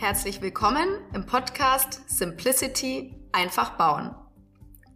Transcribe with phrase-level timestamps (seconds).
[0.00, 4.14] Herzlich willkommen im Podcast Simplicity einfach bauen.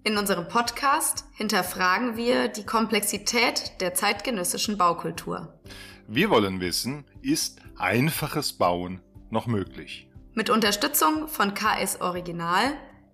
[0.02, 5.60] In unserem Podcast hinterfragen wir die Komplexität der zeitgenössischen Baukultur.
[6.08, 10.08] Wir wollen wissen, ist einfaches Bauen noch möglich?
[10.32, 12.72] Mit Unterstützung von KS Original,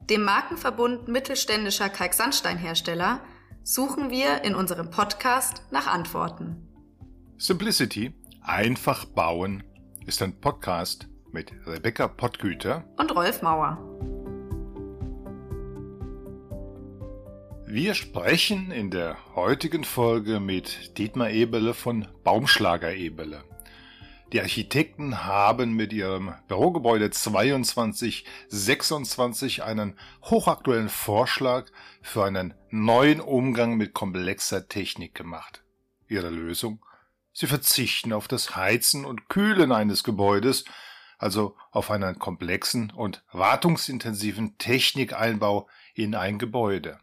[0.09, 3.21] dem Markenverbund mittelständischer Kalksandsteinhersteller,
[3.65, 6.69] suchen wir in unserem Podcast nach Antworten.
[7.37, 9.65] Simplicity, einfach bauen,
[10.07, 13.79] ist ein Podcast mit Rebecca Pottgüter und Rolf Mauer.
[17.67, 23.45] Wir sprechen in der heutigen Folge mit Dietmar Ebele von Baumschlager Ebele.
[24.33, 31.67] Die Architekten haben mit ihrem Bürogebäude 2226 einen hochaktuellen Vorschlag
[32.03, 35.63] für einen neuen Umgang mit komplexer Technik gemacht.
[36.09, 36.85] Ihre Lösung?
[37.33, 40.65] Sie verzichten auf das Heizen und Kühlen eines Gebäudes,
[41.21, 46.99] also auf einen komplexen und wartungsintensiven Technikeinbau in ein Gebäude.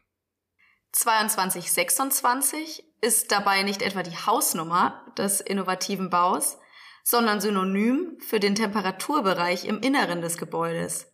[0.92, 6.58] 2226 ist dabei nicht etwa die Hausnummer des innovativen Baus,
[7.04, 11.14] sondern synonym für den Temperaturbereich im Inneren des Gebäudes.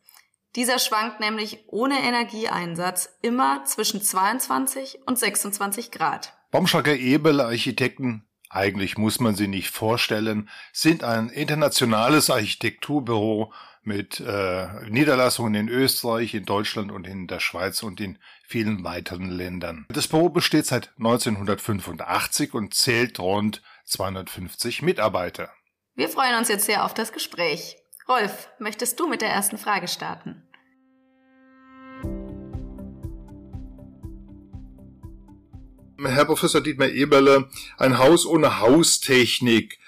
[0.55, 6.33] Dieser schwankt nämlich ohne Energieeinsatz immer zwischen 22 und 26 Grad.
[6.51, 13.51] Baumschlager Ebel Architekten, eigentlich muss man sie nicht vorstellen, sind ein internationales Architekturbüro
[13.81, 19.29] mit äh, Niederlassungen in Österreich, in Deutschland und in der Schweiz und in vielen weiteren
[19.29, 19.85] Ländern.
[19.89, 25.51] Das Büro besteht seit 1985 und zählt rund 250 Mitarbeiter.
[25.95, 27.77] Wir freuen uns jetzt sehr auf das Gespräch.
[28.07, 30.47] Rolf, möchtest du mit der ersten Frage starten?
[36.05, 39.79] Herr Professor Dietmar Eberle, ein Haus ohne Haustechnik.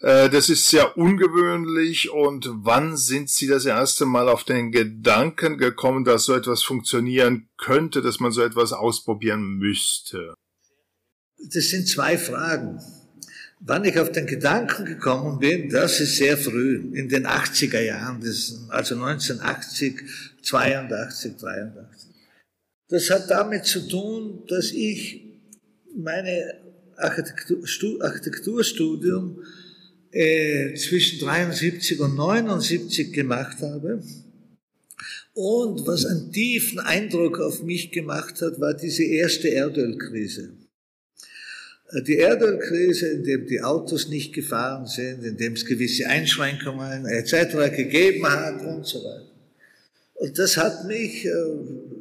[0.00, 2.10] Äh, das ist sehr ungewöhnlich.
[2.10, 7.48] Und wann sind Sie das erste Mal auf den Gedanken gekommen, dass so etwas funktionieren
[7.56, 10.34] könnte, dass man so etwas ausprobieren müsste?
[11.38, 12.80] Das sind zwei Fragen.
[13.60, 18.22] Wann ich auf den Gedanken gekommen bin, das ist sehr früh, in den 80er Jahren,
[18.68, 20.02] also 1980,
[20.42, 22.10] 82, 83.
[22.88, 25.23] Das hat damit zu tun, dass ich
[25.96, 26.54] meine
[26.96, 27.58] Architektur,
[28.00, 29.42] Architekturstudium
[30.10, 34.02] äh, zwischen 73 und 79 gemacht habe.
[35.34, 40.50] Und was einen tiefen Eindruck auf mich gemacht hat, war diese erste Erdölkrise.
[41.90, 47.06] Äh, die Erdölkrise, in dem die Autos nicht gefahren sind, in dem es gewisse Einschränkungen
[47.06, 47.74] etc.
[47.74, 49.30] gegeben hat und so weiter.
[50.14, 51.30] Und das hat mich, äh,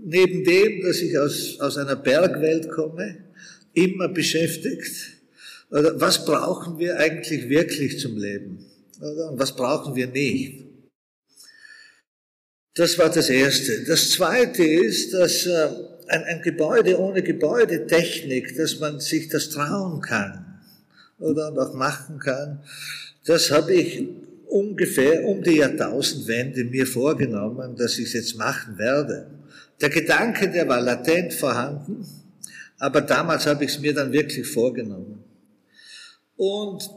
[0.05, 3.17] neben dem, dass ich aus, aus einer Bergwelt komme,
[3.73, 5.13] immer beschäftigt.
[5.69, 8.65] Oder was brauchen wir eigentlich wirklich zum Leben?
[8.99, 10.65] Oder was brauchen wir nicht?
[12.75, 13.83] Das war das Erste.
[13.83, 15.69] Das Zweite ist, dass äh,
[16.07, 20.59] ein, ein Gebäude ohne Gebäudetechnik, dass man sich das trauen kann
[21.19, 22.63] oder auch machen kann,
[23.25, 24.07] das habe ich
[24.47, 29.27] ungefähr um die Jahrtausendwende mir vorgenommen, dass ich es jetzt machen werde.
[29.81, 32.05] Der Gedanke, der war latent vorhanden,
[32.83, 35.23] aber damals habe ich es mir dann wirklich vorgenommen.
[36.35, 36.89] Und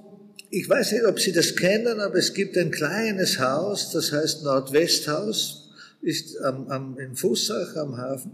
[0.50, 4.42] ich weiß nicht, ob Sie das kennen, aber es gibt ein kleines Haus, das heißt
[4.42, 5.70] Nordwesthaus,
[6.02, 8.32] ist am, am, in Fussach am Hafen.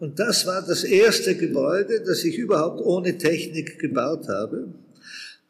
[0.00, 4.74] Und das war das erste Gebäude, das ich überhaupt ohne Technik gebaut habe.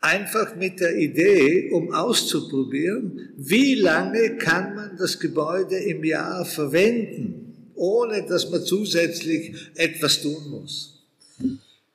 [0.02, 7.70] Einfach mit der Idee, um auszuprobieren, wie lange kann man das Gebäude im Jahr verwenden,
[7.74, 10.97] ohne dass man zusätzlich etwas tun muss.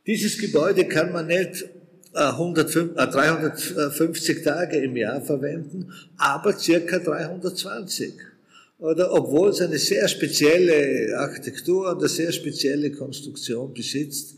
[0.05, 1.65] Dieses Gebäude kann man nicht
[2.13, 8.13] 105, äh, 350 äh, Tage im Jahr verwenden, aber circa 320
[8.79, 14.35] oder obwohl es eine sehr spezielle Architektur und eine sehr spezielle Konstruktion besitzt,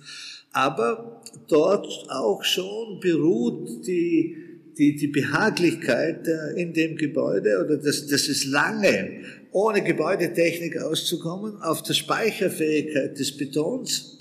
[0.52, 4.38] aber dort auch schon beruht die,
[4.78, 11.62] die, die Behaglichkeit äh, in dem Gebäude oder das, das ist lange ohne Gebäudetechnik auszukommen,
[11.62, 14.18] auf der Speicherfähigkeit des Betons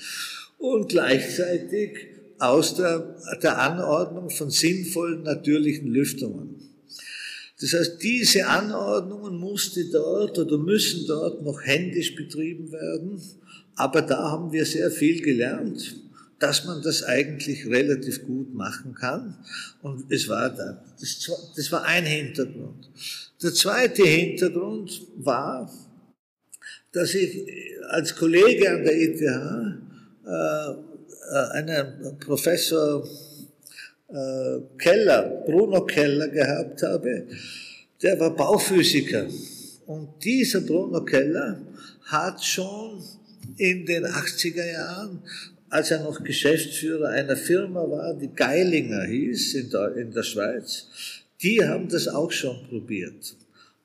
[0.65, 1.91] und gleichzeitig
[2.39, 6.57] aus der, der Anordnung von sinnvollen natürlichen Lüftungen.
[7.61, 13.21] Das heißt, diese Anordnungen musste dort oder müssen dort noch händisch betrieben werden.
[13.77, 15.97] Aber da haben wir sehr viel gelernt,
[16.39, 19.37] dass man das eigentlich relativ gut machen kann.
[19.83, 20.83] Und es war da.
[20.99, 22.91] Das, das war ein Hintergrund.
[23.43, 25.71] Der zweite Hintergrund war,
[26.93, 27.47] dass ich
[27.91, 29.84] als Kollege an der ETH
[30.27, 33.07] einen Professor
[34.09, 37.27] äh, Keller, Bruno Keller gehabt habe,
[38.03, 39.27] der war Bauphysiker.
[39.87, 41.59] Und dieser Bruno Keller
[42.03, 43.03] hat schon
[43.57, 45.23] in den 80er Jahren,
[45.69, 50.87] als er noch Geschäftsführer einer Firma war, die Geilinger hieß in der, in der Schweiz,
[51.43, 53.37] die haben das auch schon probiert.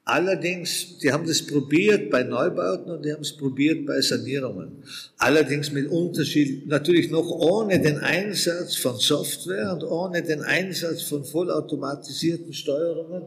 [0.09, 4.83] Allerdings, die haben das probiert bei Neubauten und die haben es probiert bei Sanierungen.
[5.19, 11.23] Allerdings mit Unterschied, natürlich noch ohne den Einsatz von Software und ohne den Einsatz von
[11.23, 13.25] vollautomatisierten Steuerungen.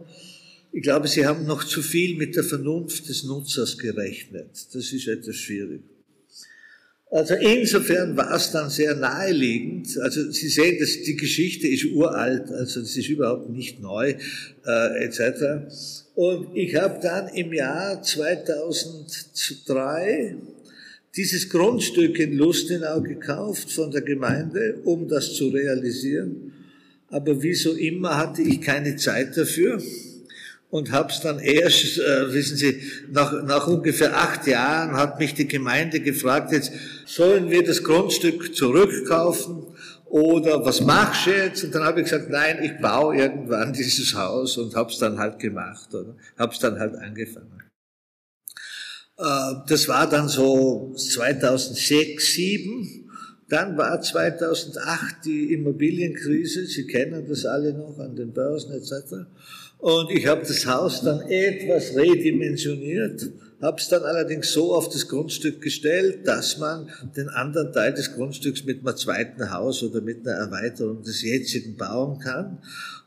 [0.72, 4.50] Ich glaube, sie haben noch zu viel mit der Vernunft des Nutzers gerechnet.
[4.72, 5.82] Das ist etwas schwierig.
[7.12, 9.98] Also insofern war es dann sehr naheliegend.
[9.98, 14.14] Also Sie sehen, dass die Geschichte ist uralt, also es ist überhaupt nicht neu
[14.66, 15.66] äh, etc.
[16.14, 20.36] Und ich habe dann im Jahr 2003
[21.14, 26.54] dieses Grundstück in Lustenau gekauft von der Gemeinde, um das zu realisieren.
[27.08, 29.82] Aber wie so immer hatte ich keine Zeit dafür
[30.72, 35.34] und habe es dann erst, äh, wissen Sie, nach, nach ungefähr acht Jahren hat mich
[35.34, 36.72] die Gemeinde gefragt, jetzt
[37.04, 39.66] sollen wir das Grundstück zurückkaufen
[40.06, 41.62] oder was machst du jetzt?
[41.62, 45.18] Und dann habe ich gesagt, nein, ich baue irgendwann dieses Haus und habe es dann
[45.18, 47.62] halt gemacht oder habe es dann halt angefangen.
[49.18, 53.10] Äh, das war dann so 2006, 2007.
[53.50, 59.26] Dann war 2008 die Immobilienkrise, Sie kennen das alle noch an den Börsen etc.
[59.82, 63.28] Und ich habe das Haus dann etwas redimensioniert,
[63.60, 68.14] habe es dann allerdings so auf das Grundstück gestellt, dass man den anderen Teil des
[68.14, 72.58] Grundstücks mit einem zweiten Haus oder mit einer Erweiterung des jetzigen bauen kann.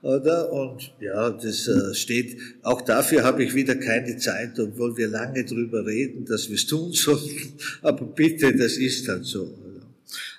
[0.01, 0.51] Oder?
[0.51, 5.45] Und ja, das äh, steht, auch dafür habe ich wieder keine Zeit, obwohl wir lange
[5.45, 7.53] drüber reden, dass wir es tun sollten.
[7.83, 9.43] Aber bitte, das ist halt so.
[9.43, 9.87] Oder?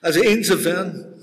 [0.02, 1.14] Also insofern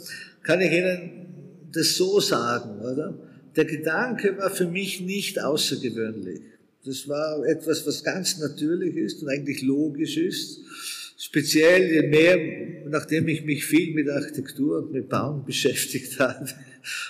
[0.41, 1.27] kann ich Ihnen
[1.71, 3.13] das so sagen, oder?
[3.55, 6.41] Der Gedanke war für mich nicht außergewöhnlich.
[6.85, 10.59] Das war etwas, was ganz natürlich ist und eigentlich logisch ist.
[11.17, 16.49] Speziell je mehr, nachdem ich mich viel mit Architektur und mit Bauen beschäftigt habe,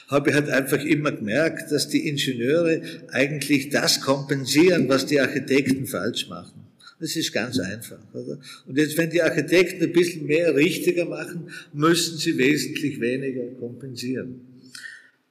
[0.07, 2.81] habe ich halt einfach immer gemerkt, dass die Ingenieure
[3.11, 6.63] eigentlich das kompensieren, was die Architekten falsch machen.
[6.99, 7.99] Das ist ganz einfach.
[8.13, 8.39] Oder?
[8.67, 14.52] Und jetzt, wenn die Architekten ein bisschen mehr richtiger machen, müssen sie wesentlich weniger kompensieren.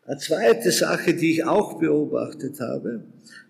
[0.04, 3.04] Eine zweite Sache, die ich auch beobachtet habe,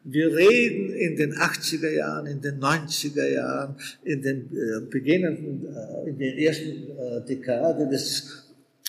[0.04, 6.10] wir reden in den 80er Jahren, in den 90er Jahren, in den äh, beginnenden, äh,
[6.10, 8.44] in den ersten äh, Dekade des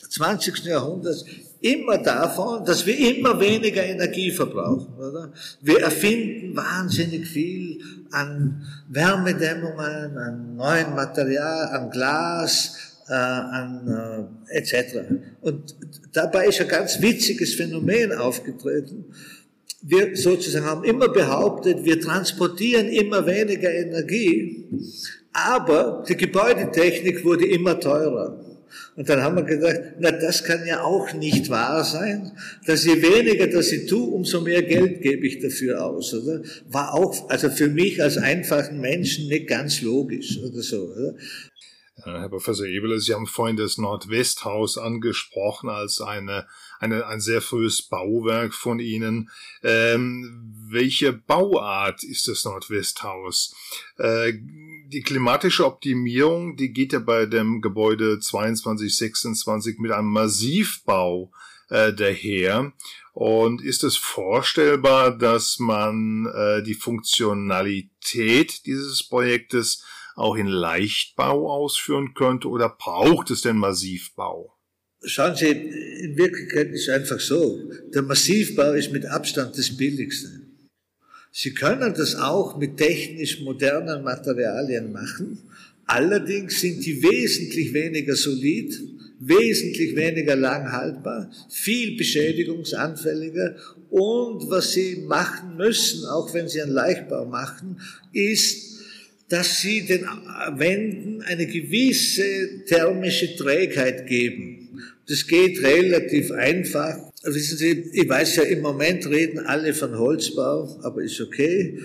[0.10, 0.66] 20.
[0.66, 1.24] Jahrhunderts
[1.62, 5.32] immer davon, dass wir immer weniger Energie verbrauchen, oder?
[5.62, 7.80] Wir erfinden wahnsinnig viel
[8.12, 14.98] an Wärmedämmungen, an neuen Material, an Glas, äh, an äh, etc.
[15.42, 15.76] Und
[16.14, 19.06] dabei ist ein ganz witziges Phänomen aufgetreten.
[19.82, 24.66] Wir sozusagen haben immer behauptet, wir transportieren immer weniger Energie,
[25.34, 28.40] aber die Gebäudetechnik wurde immer teurer.
[28.96, 32.32] Und dann haben wir gedacht, na, das kann ja auch nicht wahr sein,
[32.66, 36.42] dass je weniger das ich tue, umso mehr Geld gebe ich dafür aus, oder?
[36.70, 41.16] War auch, also für mich als einfachen Menschen nicht ganz logisch oder so, oder?
[41.96, 46.48] Herr Professor Ebele, Sie haben vorhin das Nordwesthaus angesprochen als eine,
[46.80, 49.30] eine, ein sehr frühes Bauwerk von Ihnen.
[49.62, 53.56] Ähm, welche Bauart ist das Nordwesthaus?
[53.98, 54.34] Äh,
[54.88, 61.32] die klimatische Optimierung, die geht ja bei dem Gebäude 2226 mit einem Massivbau
[61.70, 62.74] äh, daher.
[63.14, 69.84] Und ist es vorstellbar, dass man äh, die Funktionalität dieses Projektes
[70.16, 74.54] auch in Leichtbau ausführen könnte oder braucht es denn Massivbau?
[75.06, 77.60] Schauen Sie, in Wirklichkeit ist es einfach so,
[77.94, 80.30] der Massivbau ist mit Abstand das Billigste.
[81.32, 85.40] Sie können das auch mit technisch modernen Materialien machen,
[85.86, 88.80] allerdings sind die wesentlich weniger solid,
[89.20, 93.56] wesentlich weniger lang haltbar, viel beschädigungsanfälliger
[93.90, 97.80] und was Sie machen müssen, auch wenn Sie einen Leichtbau machen,
[98.12, 98.73] ist
[99.34, 100.06] dass sie den
[100.58, 104.84] Wänden eine gewisse thermische Trägheit geben.
[105.08, 107.12] Das geht relativ einfach.
[107.26, 111.80] Wissen Sie, ich weiß ja, im Moment reden alle von Holzbau, aber ist okay.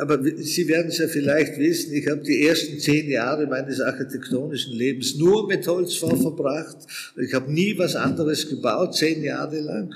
[0.00, 4.72] Aber Sie werden es ja vielleicht wissen, ich habe die ersten zehn Jahre meines architektonischen
[4.76, 6.76] Lebens nur mit Holzbau verbracht.
[7.20, 9.92] Ich habe nie was anderes gebaut, zehn Jahre lang.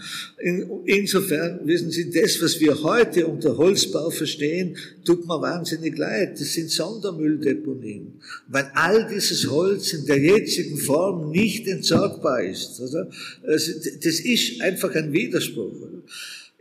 [0.85, 6.41] Insofern, wissen Sie, das, was wir heute unter Holzbau verstehen, tut mir wahnsinnig leid.
[6.41, 8.15] Das sind Sondermülldeponien.
[8.49, 12.81] Weil all dieses Holz in der jetzigen Form nicht entsorgbar ist.
[12.81, 13.05] Also,
[13.47, 15.75] das ist ist einfach ein Widerspruch.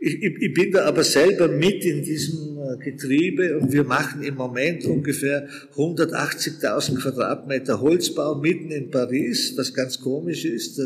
[0.02, 4.22] Ich, ich, ich bin da aber selber mit in diesem äh, Getriebe und wir machen
[4.22, 5.46] im Moment ungefähr
[5.76, 10.80] 180.000 Quadratmeter Holzbau mitten in Paris, was ganz komisch ist.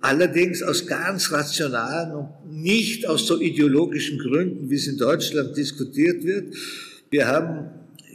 [0.00, 6.24] Allerdings aus ganz rationalen und nicht aus so ideologischen Gründen, wie es in Deutschland diskutiert
[6.24, 6.54] wird.
[7.10, 7.68] Wir haben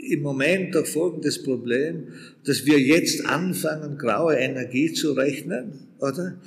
[0.10, 2.08] im Moment auch folgendes Problem,
[2.46, 6.42] dass wir jetzt anfangen, graue Energie zu rechnen, oder?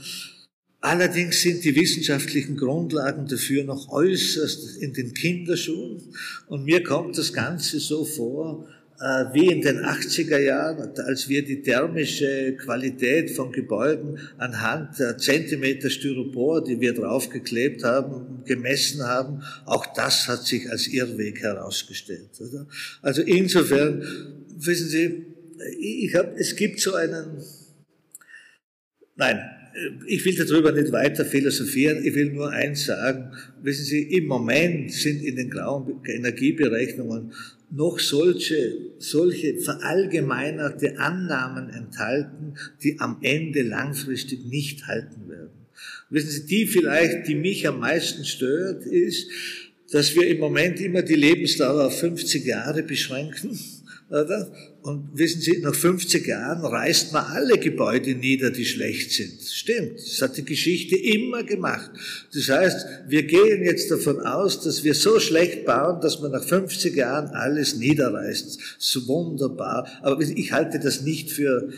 [0.84, 6.02] Allerdings sind die wissenschaftlichen Grundlagen dafür noch äußerst in den Kinderschuhen.
[6.46, 8.68] Und mir kommt das Ganze so vor,
[9.00, 15.16] äh, wie in den 80er Jahren, als wir die thermische Qualität von Gebäuden anhand der
[15.16, 19.42] Zentimeter Styropor, die wir draufgeklebt haben, gemessen haben.
[19.64, 22.28] Auch das hat sich als Irrweg herausgestellt.
[23.00, 24.02] Also insofern,
[24.54, 25.24] wissen Sie,
[25.80, 27.42] ich hab, es gibt so einen,
[29.16, 29.40] nein,
[30.06, 33.32] ich will darüber nicht weiter philosophieren, ich will nur eins sagen.
[33.62, 37.32] Wissen Sie, im Moment sind in den grauen Energieberechnungen
[37.70, 45.50] noch solche, solche verallgemeinerte Annahmen enthalten, die am Ende langfristig nicht halten werden.
[46.08, 49.28] Wissen Sie, die vielleicht, die mich am meisten stört, ist,
[49.90, 53.58] dass wir im Moment immer die Lebensdauer auf 50 Jahre beschränken
[54.08, 54.52] oder?
[54.84, 59.40] Und wissen Sie, nach 50 Jahren reißt man alle Gebäude nieder, die schlecht sind.
[59.40, 61.90] Stimmt, das hat die Geschichte immer gemacht.
[62.34, 66.44] Das heißt, wir gehen jetzt davon aus, dass wir so schlecht bauen, dass man nach
[66.44, 68.58] 50 Jahren alles niederreißt.
[68.76, 69.88] So wunderbar.
[70.02, 71.72] Aber ich halte das nicht für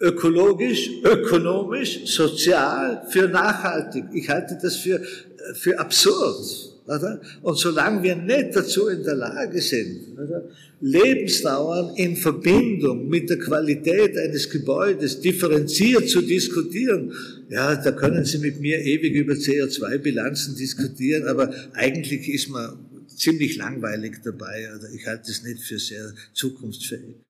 [0.00, 4.04] ökologisch, ökonomisch, sozial, für nachhaltig.
[4.14, 5.02] Ich halte das für,
[5.52, 6.73] für absurd.
[6.86, 7.20] Oder?
[7.40, 10.50] Und solange wir nicht dazu in der Lage sind, oder?
[10.80, 17.12] Lebensdauern in Verbindung mit der Qualität eines Gebäudes differenziert zu diskutieren,
[17.48, 22.78] ja, da können Sie mit mir ewig über CO2-Bilanzen diskutieren, aber eigentlich ist man
[23.16, 24.68] ziemlich langweilig dabei.
[24.70, 27.23] Also ich halte es nicht für sehr zukunftsfähig.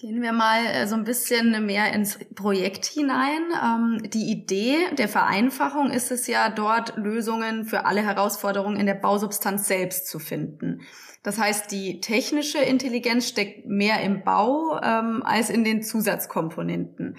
[0.00, 3.42] Gehen wir mal äh, so ein bisschen mehr ins Projekt hinein.
[3.62, 8.94] Ähm, die Idee der Vereinfachung ist es ja, dort Lösungen für alle Herausforderungen in der
[8.94, 10.80] Bausubstanz selbst zu finden.
[11.22, 17.16] Das heißt, die technische Intelligenz steckt mehr im Bau ähm, als in den Zusatzkomponenten.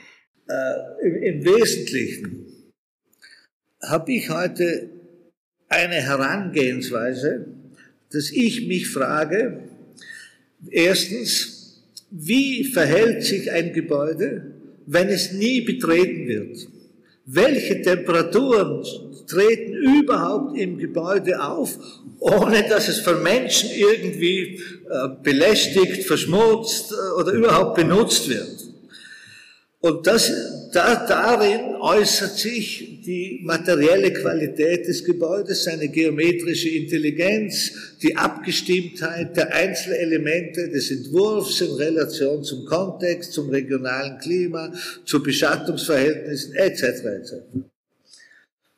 [0.49, 2.73] Äh, im, Im Wesentlichen
[3.81, 4.89] habe ich heute
[5.69, 7.47] eine Herangehensweise,
[8.11, 9.63] dass ich mich frage,
[10.69, 11.54] erstens,
[12.17, 14.53] wie verhält sich ein Gebäude,
[14.85, 16.67] wenn es nie betreten wird?
[17.25, 18.85] Welche Temperaturen
[19.27, 21.77] treten überhaupt im Gebäude auf,
[22.19, 28.63] ohne dass es von Menschen irgendwie äh, belästigt, verschmutzt äh, oder überhaupt benutzt wird?
[29.81, 30.31] Und das,
[30.75, 39.53] da, darin äußert sich die materielle Qualität des Gebäudes, seine geometrische Intelligenz, die Abgestimmtheit der
[39.53, 44.73] Einzelelemente des Entwurfs in Relation zum Kontext, zum regionalen Klima,
[45.05, 46.83] zu Beschattungsverhältnissen etc.
[46.83, 47.33] etc.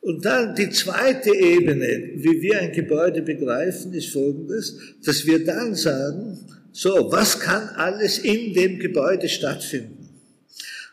[0.00, 5.74] Und dann die zweite Ebene, wie wir ein Gebäude begreifen, ist folgendes, dass wir dann
[5.74, 6.38] sagen,
[6.70, 10.08] so, was kann alles in dem Gebäude stattfinden?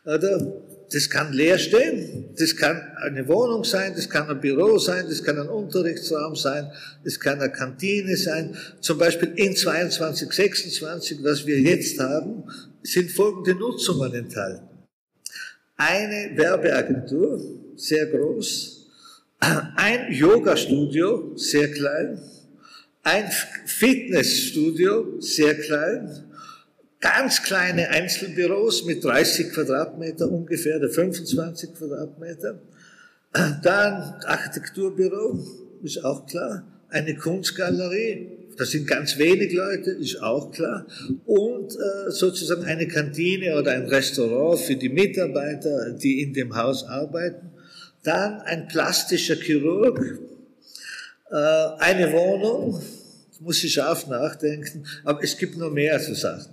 [0.04, 0.64] Oder?
[0.96, 5.22] Das kann leer stehen, das kann eine Wohnung sein, das kann ein Büro sein, das
[5.22, 6.72] kann ein Unterrichtsraum sein,
[7.04, 8.56] das kann eine Kantine sein.
[8.80, 12.46] Zum Beispiel in 22, 26, was wir jetzt haben,
[12.82, 14.70] sind folgende Nutzungen enthalten.
[15.75, 17.42] Eine Werbeagentur,
[17.75, 18.88] sehr groß,
[19.75, 22.22] ein Yoga-Studio, sehr klein,
[23.04, 23.30] ein
[23.66, 26.24] Fitnessstudio, sehr klein,
[27.06, 32.60] ganz kleine Einzelbüros mit 30 Quadratmeter ungefähr, oder 25 Quadratmeter.
[33.62, 35.40] Dann Architekturbüro,
[35.84, 36.64] ist auch klar.
[36.90, 40.88] Eine Kunstgalerie, das sind ganz wenig Leute, ist auch klar.
[41.26, 46.86] Und äh, sozusagen eine Kantine oder ein Restaurant für die Mitarbeiter, die in dem Haus
[46.86, 47.52] arbeiten.
[48.04, 50.00] Dann ein plastischer Chirurg,
[51.30, 52.82] äh, eine Wohnung,
[53.42, 56.46] muss ich scharf nachdenken, aber es gibt noch mehr zu sagen.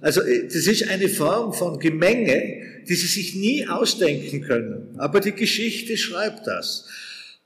[0.00, 5.20] Also äh, das ist eine Form von Gemenge, die Sie sich nie ausdenken können, aber
[5.20, 6.86] die Geschichte schreibt das.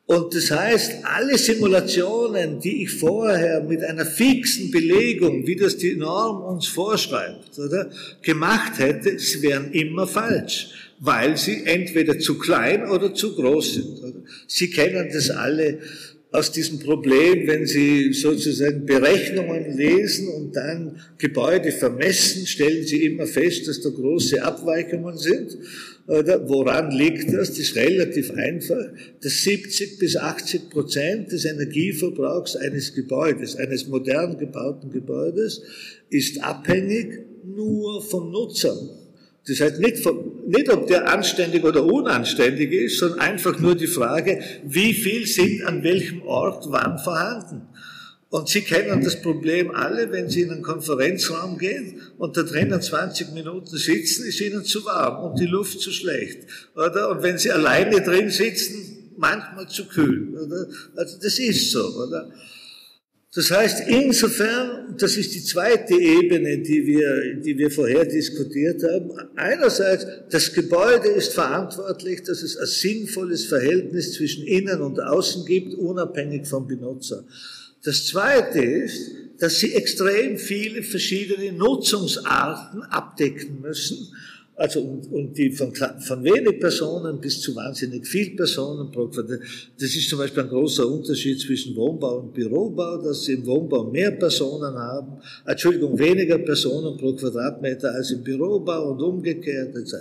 [0.08, 5.97] Und das heißt, alle Simulationen, die ich vorher mit einer fixen Belegung, wie das die
[5.97, 7.90] Norm uns vorschreibt, oder,
[8.23, 14.02] gemacht hätte, sie wären immer falsch, weil sie entweder zu klein oder zu groß sind.
[14.02, 14.23] Oder?
[14.47, 15.80] Sie kennen das alle
[16.30, 23.26] aus diesem Problem, wenn Sie sozusagen Berechnungen lesen und dann Gebäude vermessen, stellen Sie immer
[23.26, 25.56] fest, dass da große Abweichungen sind.
[26.06, 27.49] Woran liegt das?
[27.49, 28.90] Das ist relativ einfach.
[29.23, 35.62] Dass 70 bis 80 Prozent des Energieverbrauchs eines Gebäudes, eines modern gebauten Gebäudes,
[36.11, 38.76] ist abhängig nur vom Nutzer.
[39.47, 40.06] Das heißt nicht,
[40.49, 45.64] nicht, ob der anständig oder unanständig ist, sondern einfach nur die Frage, wie viel sind
[45.67, 47.69] an welchem Ort wann vorhanden.
[48.31, 52.81] Und Sie kennen das Problem alle, wenn Sie in einen Konferenzraum gehen und da drinnen
[52.81, 57.11] 20 Minuten sitzen, ist Ihnen zu warm und die Luft zu schlecht, oder?
[57.11, 60.67] Und wenn Sie alleine drin sitzen, manchmal zu kühl, oder?
[60.97, 62.31] Also das ist so, oder?
[63.38, 69.12] Das heißt, insofern, das ist die zweite Ebene, die wir, die wir vorher diskutiert haben.
[69.37, 75.75] Einerseits, das Gebäude ist verantwortlich, dass es ein sinnvolles Verhältnis zwischen Innen und Außen gibt,
[75.75, 77.25] unabhängig vom Benutzer.
[77.85, 84.09] Das zweite ist, dass sie extrem viele verschiedene Nutzungsarten abdecken müssen
[84.59, 89.38] also und, und die von, von wenig Personen bis zu wahnsinnig viel Personen pro Quadrat.
[89.79, 93.85] Das ist zum Beispiel ein großer Unterschied zwischen Wohnbau und Bürobau, dass sie im Wohnbau
[93.85, 99.95] mehr Personen haben, Entschuldigung, weniger Personen pro Quadratmeter als im Bürobau und umgekehrt etc.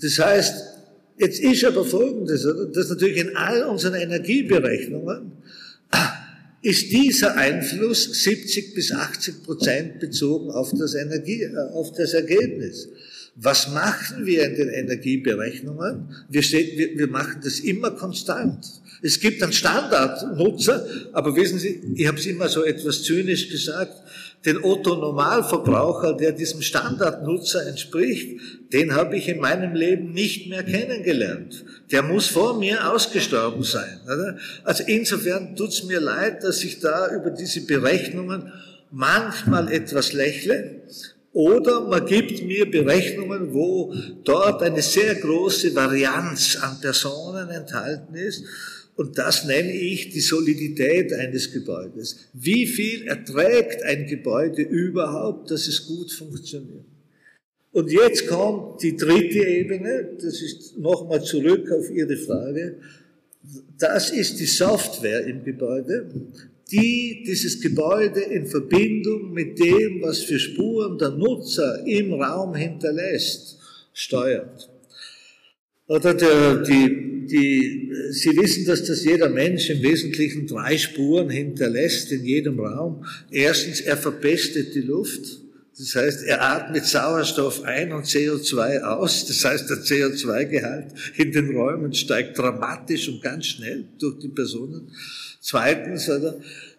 [0.00, 0.64] Das heißt,
[1.18, 2.42] jetzt ist aber Folgendes,
[2.72, 5.32] dass natürlich in all unseren Energieberechnungen
[6.62, 12.88] ist dieser Einfluss 70 bis 80 Prozent bezogen auf das Energie, äh, auf das Ergebnis.
[13.34, 16.14] Was machen wir in den Energieberechnungen?
[16.28, 18.66] Wir, steht, wir, wir machen das immer konstant.
[19.00, 23.94] Es gibt einen Standardnutzer, aber wissen Sie, ich habe es immer so etwas zynisch gesagt,
[24.44, 28.40] den Otto-Normalverbraucher, der diesem Standardnutzer entspricht,
[28.72, 31.64] den habe ich in meinem Leben nicht mehr kennengelernt.
[31.90, 34.00] Der muss vor mir ausgestorben sein.
[34.04, 34.38] Oder?
[34.64, 38.52] Also insofern tut's mir leid, dass ich da über diese Berechnungen
[38.90, 40.82] manchmal etwas lächle.
[41.32, 48.44] Oder man gibt mir Berechnungen, wo dort eine sehr große Varianz an Personen enthalten ist.
[48.96, 52.28] Und das nenne ich die Solidität eines Gebäudes.
[52.34, 56.84] Wie viel erträgt ein Gebäude überhaupt, dass es gut funktioniert?
[57.72, 62.76] Und jetzt kommt die dritte Ebene, das ist nochmal zurück auf Ihre Frage.
[63.78, 66.10] Das ist die Software im Gebäude
[66.72, 73.58] die dieses Gebäude in Verbindung mit dem, was für Spuren der Nutzer im Raum hinterlässt,
[73.92, 74.70] steuert.
[75.86, 82.10] Oder der, die, die, Sie wissen, dass das jeder Mensch im Wesentlichen drei Spuren hinterlässt
[82.12, 83.04] in jedem Raum.
[83.30, 85.42] Erstens, er verpestet die Luft.
[85.78, 89.26] Das heißt, er atmet Sauerstoff ein und CO2 aus.
[89.26, 94.90] Das heißt, der CO2-Gehalt in den Räumen steigt dramatisch und ganz schnell durch die Personen.
[95.42, 96.36] Zweitens, oder,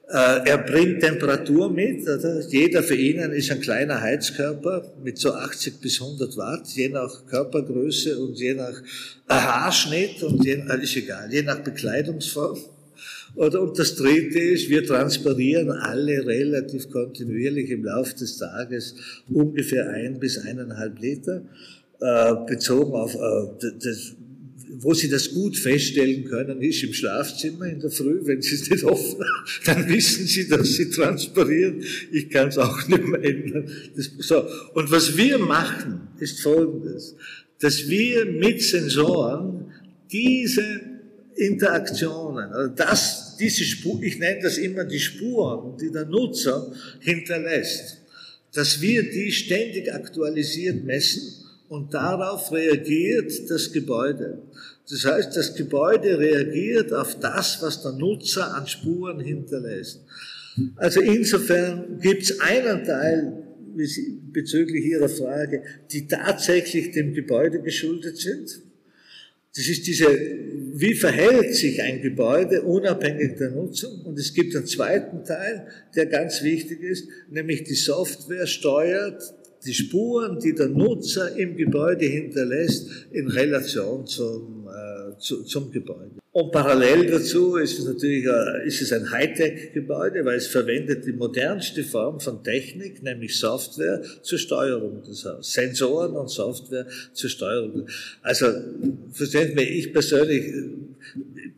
[0.09, 2.03] äh, er bringt Temperatur mit.
[2.03, 2.39] Oder?
[2.47, 7.25] Jeder für ihn ist ein kleiner Heizkörper mit so 80 bis 100 Watt, je nach
[7.27, 8.81] Körpergröße und je nach
[9.27, 12.57] Haarschnitt und je, äh, ist egal, je nach Bekleidungsform.
[13.35, 18.95] Oder, und das dritte ist, wir transpirieren alle relativ kontinuierlich im Laufe des Tages
[19.29, 21.41] ungefähr ein bis eineinhalb Liter,
[21.99, 24.15] äh, bezogen auf äh, das,
[24.79, 28.21] wo Sie das gut feststellen können, ist im Schlafzimmer in der Früh.
[28.23, 31.83] Wenn Sie es nicht offen haben, dann wissen Sie, dass Sie transpirieren.
[32.11, 33.69] Ich kann es auch nicht mehr ändern.
[33.95, 34.45] Das, so.
[34.73, 37.15] Und was wir machen, ist Folgendes,
[37.59, 39.71] dass wir mit Sensoren
[40.11, 40.81] diese
[41.35, 48.01] Interaktionen, also das, diese Spur, ich nenne das immer die Spuren, die der Nutzer hinterlässt,
[48.53, 51.42] dass wir die ständig aktualisiert messen
[51.73, 54.43] und darauf reagiert das Gebäude.
[54.87, 60.01] Das heißt, das Gebäude reagiert auf das, was der Nutzer an Spuren hinterlässt.
[60.75, 63.47] Also insofern gibt es einen Teil
[64.31, 68.61] bezüglich Ihrer Frage, die tatsächlich dem Gebäude geschuldet sind.
[69.55, 70.05] Das ist diese,
[70.73, 74.01] wie verhält sich ein Gebäude unabhängig der Nutzung?
[74.01, 79.23] Und es gibt einen zweiten Teil, der ganz wichtig ist, nämlich die Software steuert
[79.65, 86.11] die Spuren, die der Nutzer im Gebäude hinterlässt, in Relation zum, äh, zu, zum Gebäude.
[86.31, 91.11] Und parallel dazu ist es natürlich äh, ist es ein Hightech-Gebäude, weil es verwendet die
[91.11, 95.53] modernste Form von Technik, nämlich Software zur Steuerung des Hauses.
[95.53, 97.87] Sensoren und Software zur Steuerung.
[98.23, 98.47] Also,
[99.11, 100.51] verstehen Sie, ich persönlich,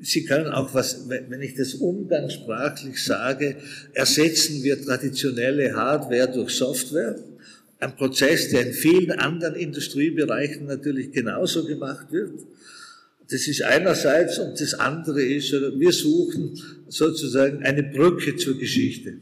[0.02, 3.56] Sie können auch was, wenn ich das umgangssprachlich sage,
[3.94, 7.16] ersetzen wir traditionelle Hardware durch Software
[7.80, 12.40] ein Prozess, der in vielen anderen Industriebereichen natürlich genauso gemacht wird.
[13.30, 19.20] Das ist einerseits und das andere ist, wir suchen sozusagen eine Brücke zur Geschichte.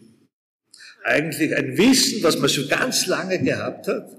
[1.03, 4.09] Eigentlich ein Wissen, was man schon ganz lange gehabt hat,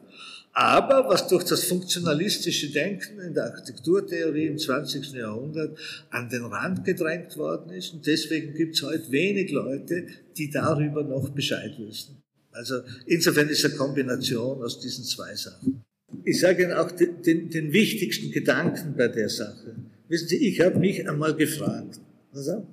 [0.53, 5.13] aber was durch das funktionalistische Denken in der Architekturtheorie im 20.
[5.13, 5.77] Jahrhundert
[6.11, 7.93] an den Rand gedrängt worden ist.
[7.93, 12.24] Und deswegen gibt es heute wenig Leute, die darüber noch Bescheid wissen.
[12.55, 15.83] Also insofern ist eine Kombination aus diesen zwei Sachen.
[16.25, 19.75] Ich sage Ihnen auch den, den, den wichtigsten Gedanken bei der Sache.
[20.09, 21.99] Wissen Sie, ich habe mich einmal gefragt,
[22.33, 22.67] also,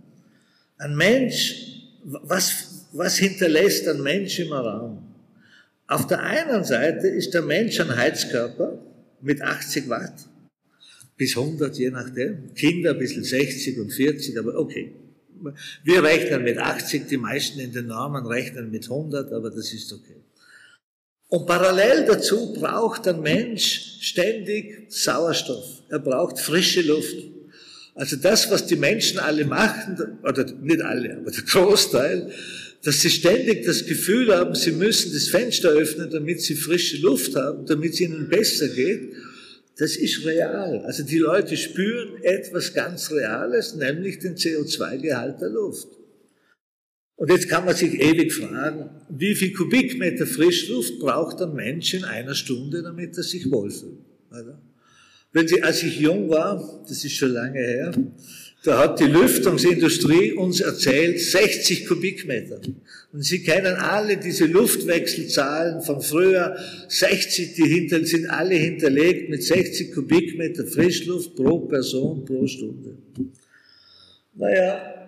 [0.77, 1.55] ein Mensch,
[2.03, 5.03] was, was hinterlässt ein Mensch im Raum?
[5.87, 8.79] Auf der einen Seite ist der Mensch ein Heizkörper
[9.21, 10.27] mit 80 Watt,
[11.17, 12.53] bis 100, je nachdem.
[12.55, 14.93] Kinder ein bisschen 60 und 40, aber okay.
[15.83, 19.91] Wir rechnen mit 80, die meisten in den Normen rechnen mit 100, aber das ist
[19.93, 20.21] okay.
[21.27, 25.83] Und parallel dazu braucht ein Mensch ständig Sauerstoff.
[25.89, 27.15] Er braucht frische Luft.
[27.95, 32.31] Also das, was die Menschen alle machen, oder nicht alle, aber der Großteil,
[32.83, 37.35] dass sie ständig das Gefühl haben, sie müssen das Fenster öffnen, damit sie frische Luft
[37.35, 39.13] haben, damit es ihnen besser geht,
[39.77, 40.79] das ist real.
[40.85, 45.87] Also die Leute spüren etwas ganz Reales, nämlich den CO2-Gehalt der Luft.
[47.15, 52.03] Und jetzt kann man sich ewig fragen, wie viel Kubikmeter Frischluft braucht ein Mensch in
[52.03, 53.99] einer Stunde, damit er sich wohlfühlt?
[55.31, 57.93] Wenn Sie, als ich jung war, das ist schon lange her,
[58.63, 62.61] da hat die Lüftungsindustrie uns erzählt, 60 Kubikmeter.
[63.11, 66.55] Und Sie kennen alle diese Luftwechselzahlen von früher.
[66.87, 72.97] 60, die hinter, sind alle hinterlegt mit 60 Kubikmeter Frischluft pro Person pro Stunde.
[74.35, 75.01] Naja,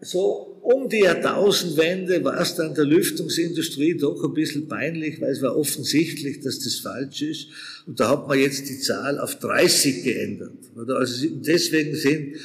[0.00, 5.42] so um die Jahrtausendwende war es dann der Lüftungsindustrie doch ein bisschen peinlich, weil es
[5.42, 7.48] war offensichtlich, dass das falsch ist.
[7.86, 10.56] Und da hat man jetzt die Zahl auf 30 geändert.
[10.88, 12.36] Also deswegen sind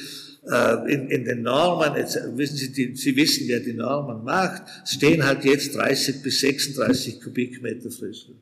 [0.46, 4.62] äh, in, in den Normen, jetzt wissen Sie, die, Sie wissen, wer die Normen macht,
[4.86, 8.40] stehen halt jetzt 30 bis 36 Kubikmeter Frischluft.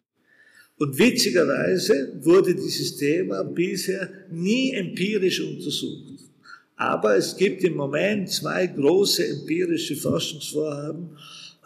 [0.78, 6.18] Und witzigerweise wurde dieses Thema bisher nie empirisch untersucht.
[6.76, 11.11] Aber es gibt im Moment zwei große empirische Forschungsvorhaben,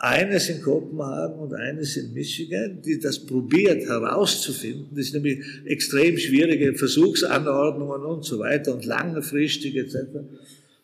[0.02, 4.88] eines in Kopenhagen und eines in Michigan, die das probiert herauszufinden.
[4.96, 9.96] Das sind nämlich extrem schwierige Versuchsanordnungen und so weiter und langfristig etc.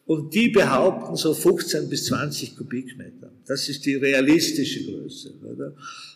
[0.06, 3.32] Und die behaupten so 15 bis 20 Kubikmeter.
[3.44, 5.32] Das ist die realistische Größe.
[5.42, 5.74] Oder?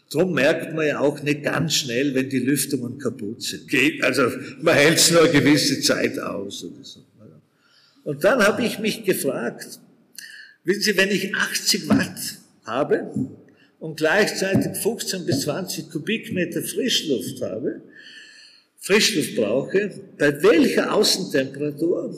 [0.09, 3.65] Drum merkt man ja auch nicht ganz schnell, wenn die Lüftungen kaputt sind.
[4.03, 6.63] Also man hält es nur eine gewisse Zeit aus.
[6.63, 7.41] Oder so, oder?
[8.05, 9.81] Und dann habe ich mich gefragt,
[10.63, 13.31] wissen Sie, wenn ich 80 Watt habe
[13.79, 17.83] und gleichzeitig 15 bis 20 Kubikmeter Frischluft habe,
[18.79, 22.17] Frischluft brauche, bei welcher Außentemperatur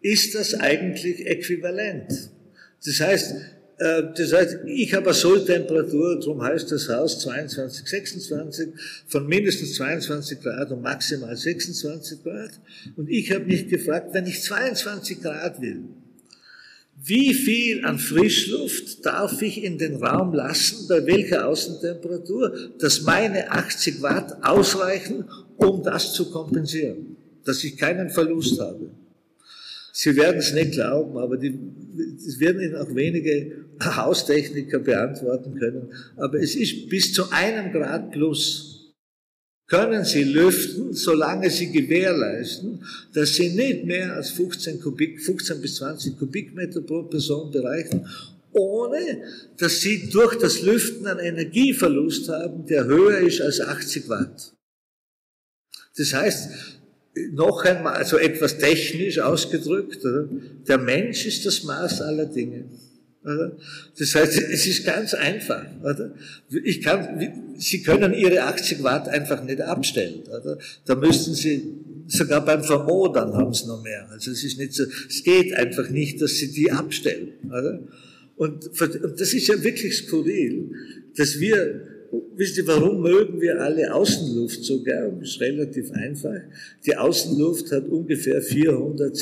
[0.00, 2.30] ist das eigentlich äquivalent?
[2.84, 3.34] Das heißt,
[3.78, 8.68] äh, das heißt, ich habe eine Solltemperatur, darum heißt das Haus 22, 26,
[9.06, 12.50] von mindestens 22 Grad und maximal 26 Grad.
[12.96, 15.84] Und ich habe mich gefragt, wenn ich 22 Grad will,
[17.06, 23.50] wie viel an Frischluft darf ich in den Raum lassen, bei welcher Außentemperatur, dass meine
[23.50, 25.24] 80 Watt ausreichen,
[25.56, 28.90] um das zu kompensieren, dass ich keinen Verlust habe.
[29.92, 31.56] Sie werden es nicht glauben, aber die,
[32.24, 35.92] das werden Ihnen auch wenige Haustechniker beantworten können.
[36.16, 38.73] Aber es ist bis zu einem Grad plus
[39.66, 45.76] können Sie lüften, solange Sie gewährleisten, dass Sie nicht mehr als 15, Kubik, 15 bis
[45.76, 48.06] 20 Kubikmeter pro Person bereichen,
[48.52, 49.22] ohne
[49.56, 54.52] dass Sie durch das Lüften einen Energieverlust haben, der höher ist als 80 Watt.
[55.96, 56.50] Das heißt,
[57.32, 60.00] noch einmal, also etwas technisch ausgedrückt,
[60.66, 62.64] der Mensch ist das Maß aller Dinge.
[63.24, 65.64] Das heißt, es ist ganz einfach.
[65.82, 66.14] Oder?
[66.62, 70.22] Ich kann, Sie können Ihre 80 Watt einfach nicht abstellen.
[70.28, 70.58] Oder?
[70.84, 71.62] Da müssten Sie,
[72.06, 74.08] sogar beim Vermodern haben Sie noch mehr.
[74.10, 77.32] Also es ist nicht so, es geht einfach nicht, dass Sie die abstellen.
[77.46, 77.80] Oder?
[78.36, 80.70] Und, und das ist ja wirklich skurril,
[81.16, 81.80] dass wir,
[82.36, 85.22] wisst ihr, warum mögen wir alle Außenluft so gern?
[85.22, 86.40] Ist relativ einfach.
[86.84, 89.14] Die Außenluft hat ungefähr 400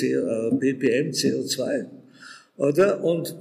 [0.59, 2.02] ppm CO2.
[2.57, 3.03] Oder?
[3.03, 3.35] Und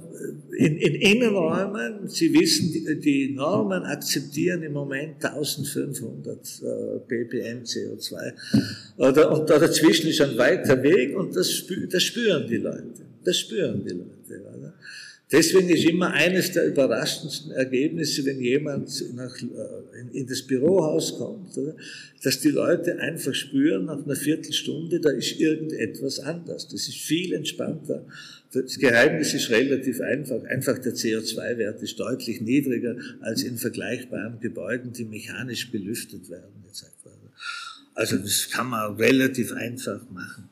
[0.56, 8.32] in, in Innenräumen, Sie wissen, die, die Normen akzeptieren im Moment 1500 äh, ppm CO2.
[8.96, 9.32] Oder?
[9.32, 13.02] Und da dazwischen ist ein weiter Weg und das, das spüren die Leute.
[13.24, 14.42] Das spüren die Leute.
[14.58, 14.74] Oder?
[15.32, 21.16] Deswegen ist immer eines der überraschendsten Ergebnisse, wenn jemand nach, äh, in, in, das Bürohaus
[21.16, 21.74] kommt, oder,
[22.22, 26.68] dass die Leute einfach spüren, nach einer Viertelstunde, da ist irgendetwas anders.
[26.68, 28.04] Das ist viel entspannter.
[28.52, 30.44] Das Geheimnis ist relativ einfach.
[30.44, 36.62] Einfach der CO2-Wert ist deutlich niedriger als in vergleichbaren Gebäuden, die mechanisch belüftet werden.
[37.94, 40.48] Also das kann man relativ einfach machen.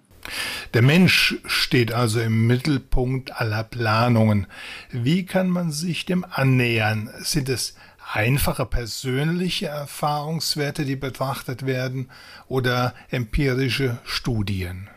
[0.75, 4.47] Der Mensch steht also im Mittelpunkt aller Planungen.
[4.93, 7.11] Wie kann man sich dem annähern?
[7.21, 7.75] Sind es
[8.13, 12.11] einfache persönliche Erfahrungswerte, die betrachtet werden,
[12.49, 14.89] oder empirische Studien?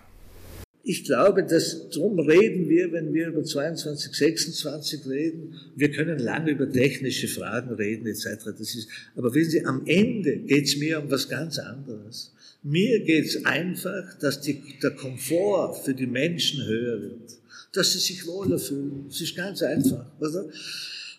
[0.85, 5.55] Ich glaube, dass drum reden wir, wenn wir über 22, 26 reden.
[5.77, 8.27] Wir können lange über technische Fragen reden etc.
[8.57, 12.33] Das ist, aber wissen Sie, am Ende geht es mir um was ganz anderes.
[12.63, 17.39] Mir geht es einfach, dass die, der Komfort für die Menschen höher wird,
[17.73, 19.05] dass sie sich wohler fühlen.
[19.07, 20.05] Das ist ganz einfach.
[20.19, 20.45] Oder?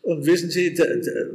[0.03, 1.31] Und wissen Sie, der, der,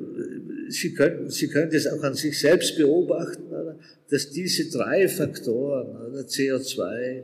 [0.67, 3.79] Sie, können, Sie können das auch an sich selbst beobachten, oder?
[4.09, 6.21] dass diese drei Faktoren, oder?
[6.21, 7.23] CO2, äh, äh,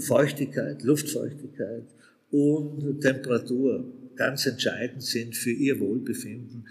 [0.00, 1.84] Feuchtigkeit, Luftfeuchtigkeit
[2.30, 6.66] und Temperatur ganz entscheidend sind für Ihr Wohlbefinden,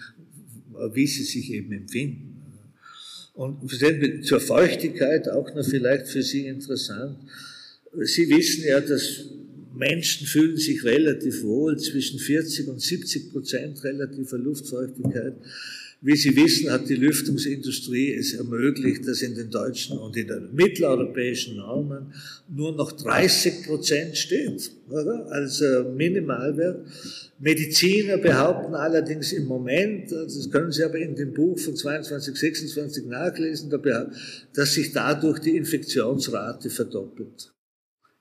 [0.94, 2.32] wie Sie sich eben empfinden.
[3.34, 3.70] Und
[4.24, 7.18] zur Feuchtigkeit auch noch vielleicht für Sie interessant.
[8.04, 9.26] Sie wissen ja, dass
[9.74, 15.36] Menschen fühlen sich relativ wohl zwischen 40 und 70 Prozent relativer Luftfeuchtigkeit.
[16.08, 20.54] Wie Sie wissen, hat die Lüftungsindustrie es ermöglicht, dass in den deutschen und in den
[20.54, 22.14] mitteleuropäischen Normen
[22.48, 25.26] nur noch 30 Prozent steht, oder?
[25.32, 25.64] als
[25.96, 26.86] Minimalwert.
[27.40, 33.06] Mediziner behaupten allerdings im Moment, das können Sie aber in dem Buch von 22, 26
[33.08, 33.72] nachlesen,
[34.54, 37.55] dass sich dadurch die Infektionsrate verdoppelt.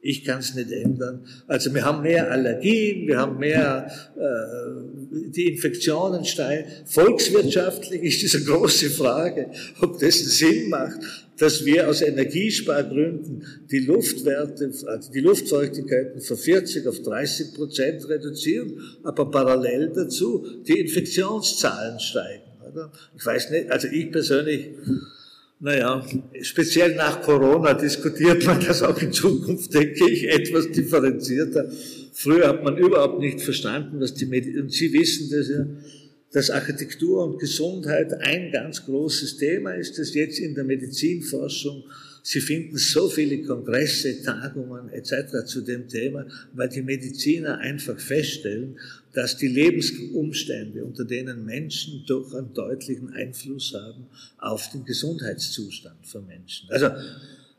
[0.06, 1.24] Ich kann es nicht ändern.
[1.46, 6.68] Also wir haben mehr Allergien, wir haben mehr, äh, die Infektionen steigen.
[6.84, 10.98] Volkswirtschaftlich ist diese große Frage, ob das Sinn macht,
[11.38, 18.78] dass wir aus Energiespargründen die Luftwerte, also die Luftfeuchtigkeiten von 40 auf 30 Prozent reduzieren,
[19.04, 22.42] aber parallel dazu die Infektionszahlen steigen.
[22.70, 22.92] Oder?
[23.16, 24.68] Ich weiß nicht, also ich persönlich
[25.60, 26.04] naja,
[26.42, 31.70] speziell nach Corona diskutiert man das auch in Zukunft, denke ich, etwas differenzierter.
[32.12, 35.66] Früher hat man überhaupt nicht verstanden, dass die Medizin, und Sie wissen das ja,
[36.32, 41.84] dass Architektur und Gesundheit ein ganz großes Thema ist, das jetzt in der Medizinforschung
[42.26, 45.44] Sie finden so viele Kongresse, Tagungen etc.
[45.44, 48.78] zu dem Thema, weil die Mediziner einfach feststellen,
[49.12, 54.06] dass die Lebensumstände, unter denen Menschen doch einen deutlichen Einfluss haben
[54.38, 56.70] auf den Gesundheitszustand von Menschen.
[56.70, 56.92] Also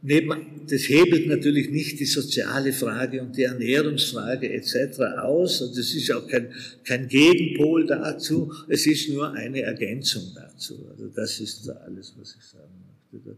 [0.02, 5.00] neben, das hebelt natürlich nicht die soziale Frage und die Ernährungsfrage etc.
[5.22, 5.62] aus.
[5.62, 6.52] Und das ist auch kein,
[6.84, 8.52] kein Gegenpol dazu.
[8.68, 10.88] Es ist nur eine Ergänzung dazu.
[10.90, 12.74] Also das ist alles, was ich sagen
[13.12, 13.38] möchte.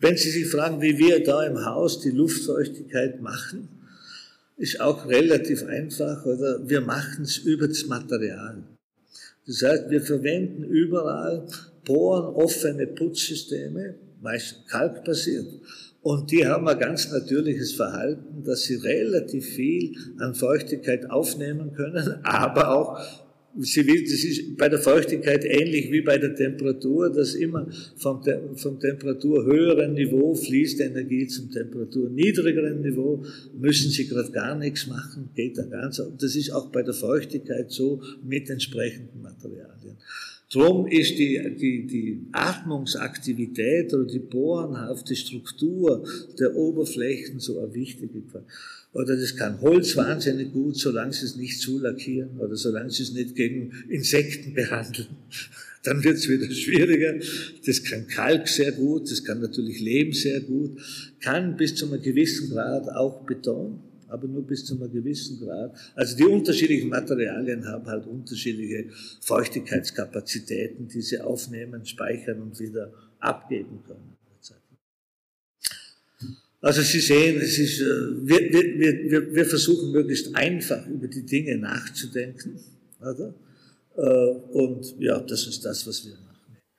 [0.00, 3.68] Wenn Sie sich fragen, wie wir da im Haus die Luftfeuchtigkeit machen,
[4.56, 6.68] ist auch relativ einfach, oder?
[6.68, 8.62] Wir machen es über das Material.
[9.46, 11.46] Das heißt, wir verwenden überall
[11.84, 15.46] Bohren, offene Putzsysteme, meist kalkbasiert.
[16.02, 22.20] Und die haben ein ganz natürliches Verhalten, dass sie relativ viel an Feuchtigkeit aufnehmen können,
[22.24, 23.00] aber auch
[23.56, 28.22] Sie wissen, das ist bei der Feuchtigkeit ähnlich wie bei der Temperatur, dass immer vom,
[28.56, 33.24] vom Temperatur höheren Niveau fließt Energie zum Temperatur niedrigeren Niveau,
[33.58, 36.00] müssen Sie gerade gar nichts machen, geht da ganz.
[36.18, 39.96] Das ist auch bei der Feuchtigkeit so mit entsprechenden Materialien.
[40.50, 46.06] Drum ist die, die, die Atmungsaktivität oder die bohrenhafte Struktur
[46.38, 48.46] der Oberflächen so eine wichtige Frage.
[48.92, 53.12] Oder das kann Holz wahnsinnig gut, solange sie es nicht zulackieren oder solange sie es
[53.12, 55.08] nicht gegen Insekten behandeln.
[55.84, 57.14] Dann wird es wieder schwieriger.
[57.64, 60.80] Das kann Kalk sehr gut, das kann natürlich Lehm sehr gut,
[61.20, 65.76] kann bis zu einem gewissen Grad auch Beton, aber nur bis zu einem gewissen Grad.
[65.94, 68.86] Also die unterschiedlichen Materialien haben halt unterschiedliche
[69.20, 74.17] Feuchtigkeitskapazitäten, die sie aufnehmen, speichern und wieder abgeben können.
[76.60, 81.24] Also Sie sehen, es ist, äh, wir, wir, wir, wir versuchen möglichst einfach über die
[81.24, 82.58] Dinge nachzudenken.
[83.00, 83.34] Oder?
[83.96, 86.28] Äh, und ja, das ist das, was wir machen.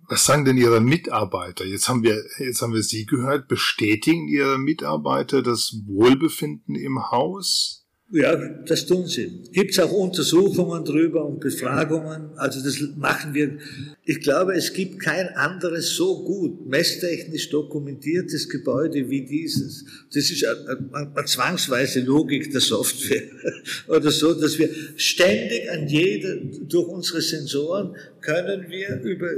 [0.10, 1.66] Was sagen denn Ihre Mitarbeiter?
[1.66, 3.48] Jetzt haben wir, jetzt haben wir Sie gehört.
[3.48, 7.79] Bestätigen Ihre Mitarbeiter das Wohlbefinden im Haus?
[8.12, 9.44] Ja, das tun sie.
[9.52, 12.32] Gibt es auch Untersuchungen drüber und Befragungen?
[12.38, 13.60] Also das machen wir.
[14.04, 19.86] Ich glaube, es gibt kein anderes so gut messtechnisch dokumentiertes Gebäude wie dieses.
[20.12, 23.30] Das ist eine, eine, eine zwangsweise Logik der Software
[23.88, 26.36] oder so, dass wir ständig an jeder,
[26.68, 29.30] durch unsere Sensoren können wir über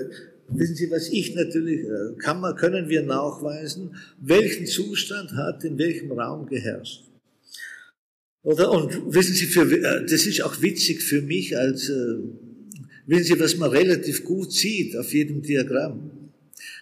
[0.54, 5.78] Wissen Sie, was ich natürlich, äh, kann man, können wir nachweisen, welchen Zustand hat in
[5.78, 7.06] welchem Raum geherrscht.
[8.44, 8.72] Oder?
[8.72, 12.18] Und wissen Sie, für, äh, das ist auch witzig für mich als, äh,
[13.06, 16.12] wissen Sie, was man relativ gut sieht auf jedem Diagramm.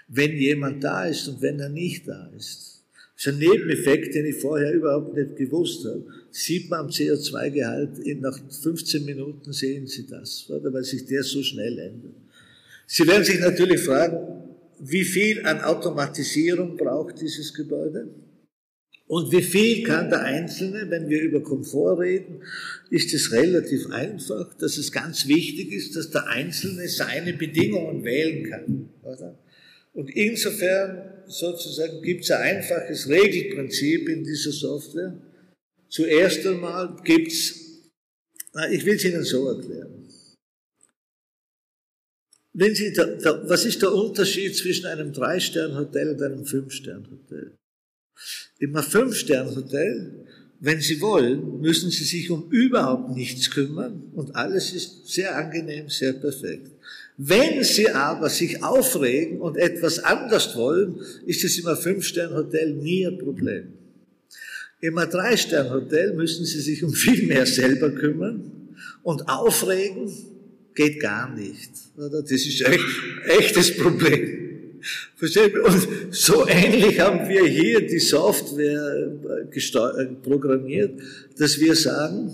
[0.07, 2.83] Wenn jemand da ist und wenn er nicht da ist.
[3.15, 6.05] Das ist ein Nebeneffekt, den ich vorher überhaupt nicht gewusst habe.
[6.31, 10.71] Sieht man am CO2-Gehalt, nach 15 Minuten sehen Sie das, oder?
[10.71, 12.13] weil sich der so schnell ändert.
[12.87, 14.17] Sie werden sich natürlich fragen,
[14.79, 18.07] wie viel an Automatisierung braucht dieses Gebäude?
[19.09, 22.43] Und wie viel kann der Einzelne, wenn wir über Komfort reden,
[22.91, 28.47] ist es relativ einfach, dass es ganz wichtig ist, dass der Einzelne seine Bedingungen wählen
[28.47, 28.89] kann.
[29.01, 29.35] Oder?
[29.93, 35.19] Und insofern sozusagen gibt es ein einfaches Regelprinzip in dieser Software.
[35.89, 37.89] Zuerst einmal gibt es,
[38.69, 40.07] ich will es Ihnen so erklären.
[42.53, 47.55] Wenn Sie, da, da, was ist der Unterschied zwischen einem Drei-Stern-Hotel und einem Fünf-Stern-Hotel?
[48.60, 50.25] Im Fünf-Stern-Hotel,
[50.60, 55.89] wenn Sie wollen, müssen Sie sich um überhaupt nichts kümmern und alles ist sehr angenehm,
[55.89, 56.71] sehr perfekt.
[57.17, 63.17] Wenn Sie aber sich aufregen und etwas anders wollen, ist es im Fünf-Stern-Hotel nie ein
[63.17, 63.73] Problem.
[64.82, 68.51] Im Drei-Stern-Hotel müssen Sie sich um viel mehr selber kümmern
[69.03, 70.10] und aufregen
[70.75, 71.71] geht gar nicht.
[71.97, 72.86] Das ist echt,
[73.27, 74.48] echtes Problem.
[75.15, 75.57] Versteht?
[75.57, 79.11] Und so ähnlich haben wir hier die Software
[79.51, 80.99] äh, programmiert,
[81.37, 82.33] dass wir sagen,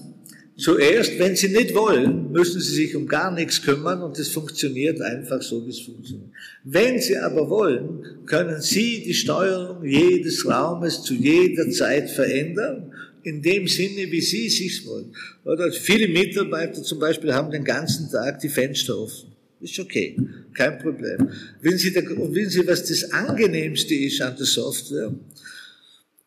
[0.58, 5.01] zuerst, wenn Sie nicht wollen, müssen Sie sich um gar nichts kümmern und es funktioniert
[5.01, 6.29] einfach so, wie es funktioniert.
[6.63, 12.91] Wenn Sie aber wollen, können Sie die Steuerung jedes Raumes zu jeder Zeit verändern
[13.23, 15.13] in dem Sinne, wie Sie sich wollen.
[15.43, 19.35] Oder viele Mitarbeiter zum Beispiel haben den ganzen Tag die Fenster offen.
[19.65, 20.15] Ist okay,
[20.54, 21.28] kein Problem.
[21.62, 25.12] Wissen Sie, und wissen Sie, was das Angenehmste ist an der Software?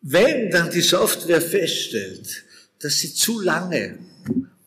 [0.03, 2.45] Wenn dann die Software feststellt,
[2.81, 4.01] dass Sie zu lange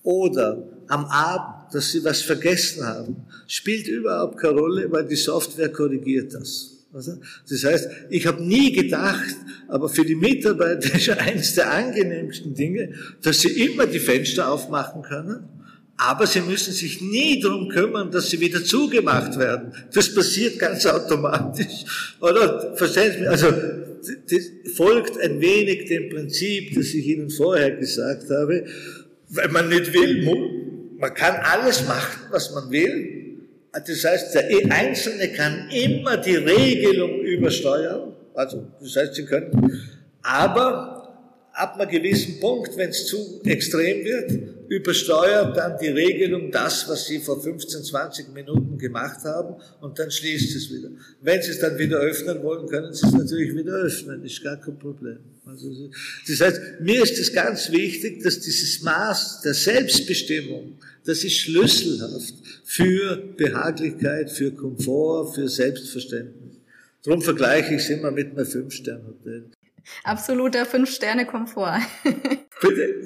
[0.03, 5.69] oder am Abend, dass Sie was vergessen haben, spielt überhaupt keine Rolle, weil die Software
[5.69, 6.71] korrigiert das.
[6.93, 9.35] Das heißt, ich habe nie gedacht,
[9.67, 15.01] aber für die Mitarbeiter ist eines der angenehmsten Dinge, dass sie immer die Fenster aufmachen
[15.01, 15.60] können,
[16.03, 19.71] aber sie müssen sich nie darum kümmern, dass sie wieder zugemacht werden.
[19.93, 22.15] Das passiert ganz automatisch.
[22.19, 23.29] Oder verstehen Sie mich?
[23.29, 28.65] Also das folgt ein wenig dem Prinzip, das ich Ihnen vorher gesagt habe.
[29.29, 30.25] Wenn man nicht will,
[30.97, 33.37] man kann alles machen, was man will,
[33.71, 38.13] das heißt, der Einzelne kann immer die Regelung übersteuern.
[38.33, 39.83] Also, das heißt, Sie können,
[40.23, 41.13] aber
[41.53, 47.05] ab einem gewissen Punkt, wenn es zu extrem wird, übersteuert dann die Regelung das, was
[47.05, 50.87] Sie vor 15, 20 Minuten gemacht haben und dann schließt es wieder.
[51.19, 54.55] Wenn Sie es dann wieder öffnen wollen, können Sie es natürlich wieder öffnen, ist gar
[54.55, 55.19] kein Problem.
[55.45, 55.69] Also,
[56.25, 62.35] das heißt, mir ist es ganz wichtig, dass dieses Maß der Selbstbestimmung, das ist schlüsselhaft
[62.63, 66.55] für Behaglichkeit, für Komfort, für Selbstverständnis.
[67.03, 69.51] Darum vergleiche ich es immer mit einem Fünf-Sterne-Hotel.
[70.05, 71.81] Absoluter Fünf-Sterne-Komfort.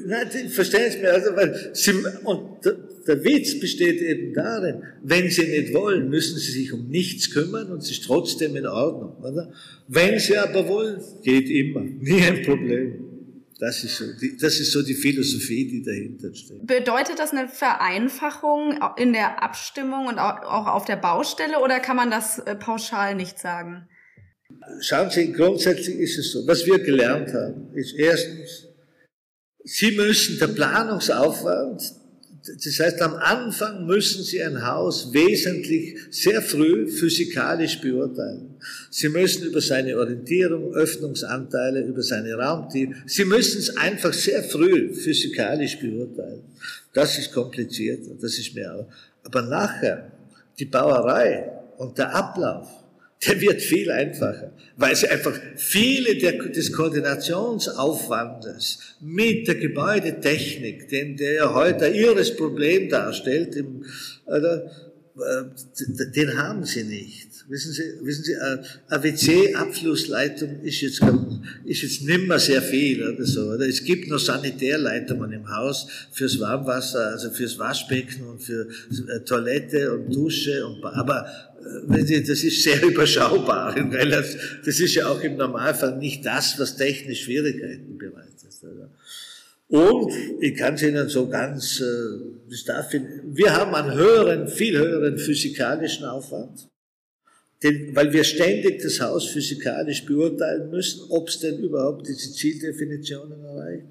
[0.05, 2.73] Nein, verstehen Sie mir, also, weil Sie, und der,
[3.07, 7.71] der Witz besteht eben darin, wenn Sie nicht wollen, müssen Sie sich um nichts kümmern
[7.71, 9.51] und es ist trotzdem in Ordnung, oder?
[9.87, 13.05] Wenn Sie aber wollen, geht immer, nie ein Problem.
[13.57, 16.67] Das ist, so die, das ist so die Philosophie, die dahinter steht.
[16.67, 22.11] Bedeutet das eine Vereinfachung in der Abstimmung und auch auf der Baustelle oder kann man
[22.11, 23.87] das äh, pauschal nicht sagen?
[24.81, 26.45] Schauen Sie, grundsätzlich ist es so.
[26.45, 28.67] Was wir gelernt haben, ist erstens,
[29.65, 31.93] Sie müssen der Planungsaufwand,
[32.45, 38.55] das heißt, am Anfang müssen Sie ein Haus wesentlich sehr früh physikalisch beurteilen.
[38.91, 44.93] Sie müssen über seine Orientierung, Öffnungsanteile, über seine Raumtiefe, Sie müssen es einfach sehr früh
[44.93, 46.43] physikalisch beurteilen.
[46.93, 48.87] Das ist kompliziert, das ist mehr.
[49.23, 50.11] Aber nachher,
[50.59, 52.67] die Bauerei und der Ablauf,
[53.25, 61.17] der wird viel einfacher, weil sie einfach viele der, des Koordinationsaufwandes mit der Gebäudetechnik, den
[61.17, 63.85] der heute ein irres Problem darstellt, im,
[64.25, 64.69] oder,
[65.15, 67.29] den haben sie nicht.
[67.47, 71.01] Wissen Sie, wissen Sie, eine WC-Abflussleitung ist jetzt,
[71.63, 73.51] ist jetzt nimmer sehr viel oder so.
[73.51, 73.67] Oder?
[73.67, 79.93] Es gibt noch Sanitärleitungen im Haus fürs Warmwasser, also fürs Waschbecken und für äh, Toilette
[79.93, 81.27] und Dusche und, aber
[81.87, 86.59] wenn Sie, das ist sehr überschaubar, weil das, ist ja auch im Normalfall nicht das,
[86.59, 88.35] was technisch Schwierigkeiten bereitet.
[88.63, 88.89] Oder?
[89.67, 90.11] Und
[90.41, 91.85] ich kann es Ihnen so ganz, äh,
[92.47, 96.67] wir haben einen höheren, viel höheren physikalischen Aufwand,
[97.63, 103.43] denn, weil wir ständig das Haus physikalisch beurteilen müssen, ob es denn überhaupt diese Zieldefinitionen
[103.43, 103.85] erreicht.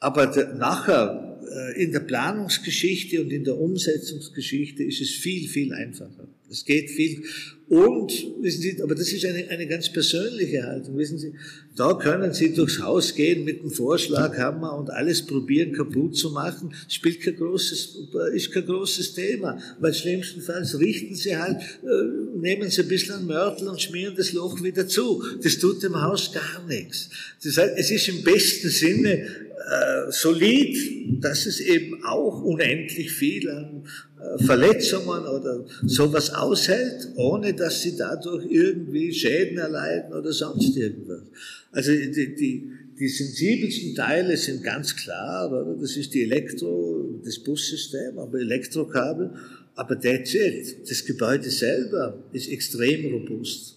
[0.00, 0.26] Aber
[0.56, 6.26] nachher äh, in der Planungsgeschichte und in der Umsetzungsgeschichte ist es viel, viel einfacher.
[6.50, 7.22] Es geht viel.
[7.72, 8.12] Und,
[8.42, 10.98] wissen Sie, aber das ist eine, eine ganz persönliche Haltung.
[10.98, 11.32] Wissen Sie,
[11.74, 16.74] da können Sie durchs Haus gehen mit dem Vorschlaghammer und alles probieren kaputt zu machen.
[16.86, 19.58] Spielt kein großes, ist kein großes Thema.
[19.80, 24.34] Weil schlimmstenfalls richten Sie halt, äh, nehmen Sie ein bisschen einen Mörtel und schmieren das
[24.34, 25.24] Loch wieder zu.
[25.42, 27.08] Das tut dem Haus gar nichts.
[27.42, 29.12] Das heißt, es ist im besten Sinne
[29.72, 30.76] äh, solid,
[31.22, 33.84] dass es eben auch unendlich viel an
[34.20, 41.22] äh, Verletzungen oder sowas aushält, ohne dass sie dadurch irgendwie Schäden erleiden oder sonst irgendwas.
[41.70, 45.76] Also die, die, die sensibelsten Teile sind ganz klar, oder?
[45.80, 49.30] das ist die Elektro, das Bussystem, aber Elektrokabel,
[49.76, 50.90] aber that's it.
[50.90, 53.76] Das Gebäude selber ist extrem robust.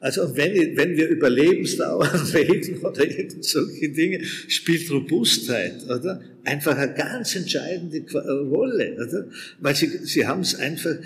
[0.00, 3.04] Also wenn, wenn wir über Lebensdauer reden oder
[3.40, 6.22] solche Dinge, spielt Robustheit, oder?
[6.44, 9.26] Einfach eine ganz entscheidende Rolle, oder?
[9.60, 10.96] Weil Sie, Sie haben es einfach,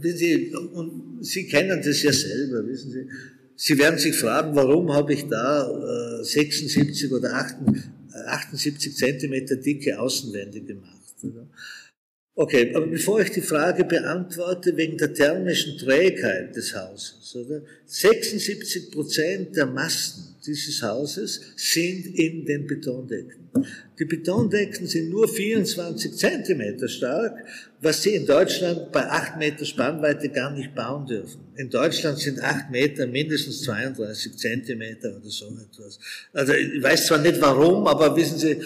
[0.00, 3.06] Sie, und Sie kennen das ja selber, wissen Sie,
[3.56, 7.34] Sie werden sich fragen, warum habe ich da 76 äh, oder
[8.26, 11.46] 78 Zentimeter dicke Außenwände gemacht, oder?
[12.34, 17.62] Okay, aber bevor ich die Frage beantworte, wegen der thermischen Trägheit des Hauses, oder?
[17.84, 23.50] 76 Prozent der Massen dieses Hauses sind in den Betondecken.
[23.98, 27.36] Die Betondecken sind nur 24 Zentimeter stark,
[27.80, 31.40] was sie in Deutschland bei 8 Meter Spannweite gar nicht bauen dürfen.
[31.56, 35.98] In Deutschland sind 8 Meter mindestens 32 Zentimeter oder so etwas.
[36.32, 38.60] Also ich weiß zwar nicht warum, aber wissen Sie, äh,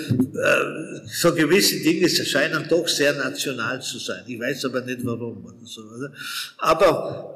[1.07, 4.23] so gewisse Dinge scheinen doch sehr national zu sein.
[4.27, 5.83] Ich weiß aber nicht warum oder so.
[5.83, 6.13] Oder?
[6.59, 7.36] Aber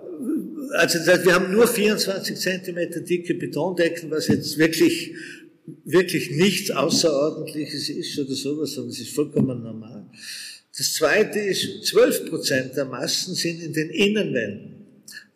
[0.73, 5.14] also wir haben nur 24 Zentimeter dicke Betondecken, was jetzt wirklich
[5.85, 10.07] wirklich nichts Außerordentliches ist oder sowas, sondern es ist vollkommen normal.
[10.77, 14.77] Das zweite ist, 12 Prozent der Massen sind in den Innenwänden.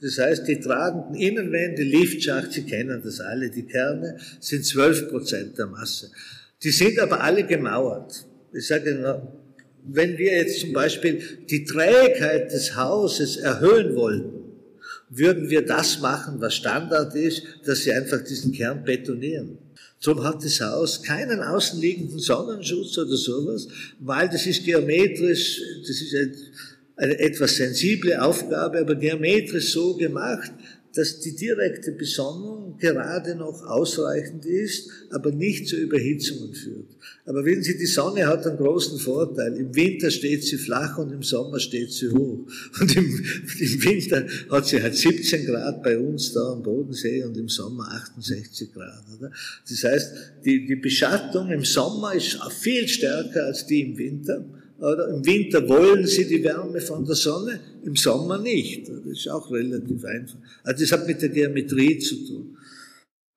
[0.00, 5.58] Das heißt, die tragenden Innenwände, Liftschacht, Sie kennen das alle, die Kerne, sind 12 Prozent
[5.58, 6.10] der Masse.
[6.62, 8.26] Die sind aber alle gemauert.
[8.52, 9.04] Ich sage Ihnen,
[9.86, 11.20] wenn wir jetzt zum Beispiel
[11.50, 14.33] die Trägheit des Hauses erhöhen wollten,
[15.10, 19.58] würden wir das machen, was Standard ist, dass Sie einfach diesen Kern betonieren.
[20.02, 23.68] Darum hat das Haus keinen außenliegenden Sonnenschutz oder sowas,
[24.00, 26.14] weil das ist geometrisch, das ist
[26.96, 30.52] eine etwas sensible Aufgabe, aber geometrisch so gemacht,
[30.94, 36.86] dass die direkte Besonnung gerade noch ausreichend ist, aber nicht zu Überhitzungen führt.
[37.26, 39.56] Aber wissen Sie, die Sonne hat einen großen Vorteil.
[39.56, 42.46] Im Winter steht sie flach und im Sommer steht sie hoch.
[42.80, 47.36] Und im, im Winter hat sie halt 17 Grad bei uns da am Bodensee und
[47.36, 49.04] im Sommer 68 Grad.
[49.18, 49.30] Oder?
[49.68, 50.12] Das heißt,
[50.44, 54.44] die, die Beschattung im Sommer ist viel stärker als die im Winter.
[54.78, 58.88] Oder Im Winter wollen sie die Wärme von der Sonne, im Sommer nicht.
[58.88, 60.38] Das ist auch relativ einfach.
[60.62, 62.56] Also das hat mit der Geometrie zu tun.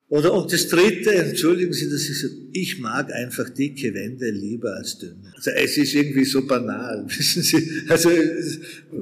[0.10, 4.98] Oder und das Dritte, entschuldigen Sie, das ist, ich mag einfach dicke Wände lieber als
[4.98, 5.34] dünne.
[5.36, 7.84] Also es ist irgendwie so banal, wissen Sie.
[7.90, 8.10] Also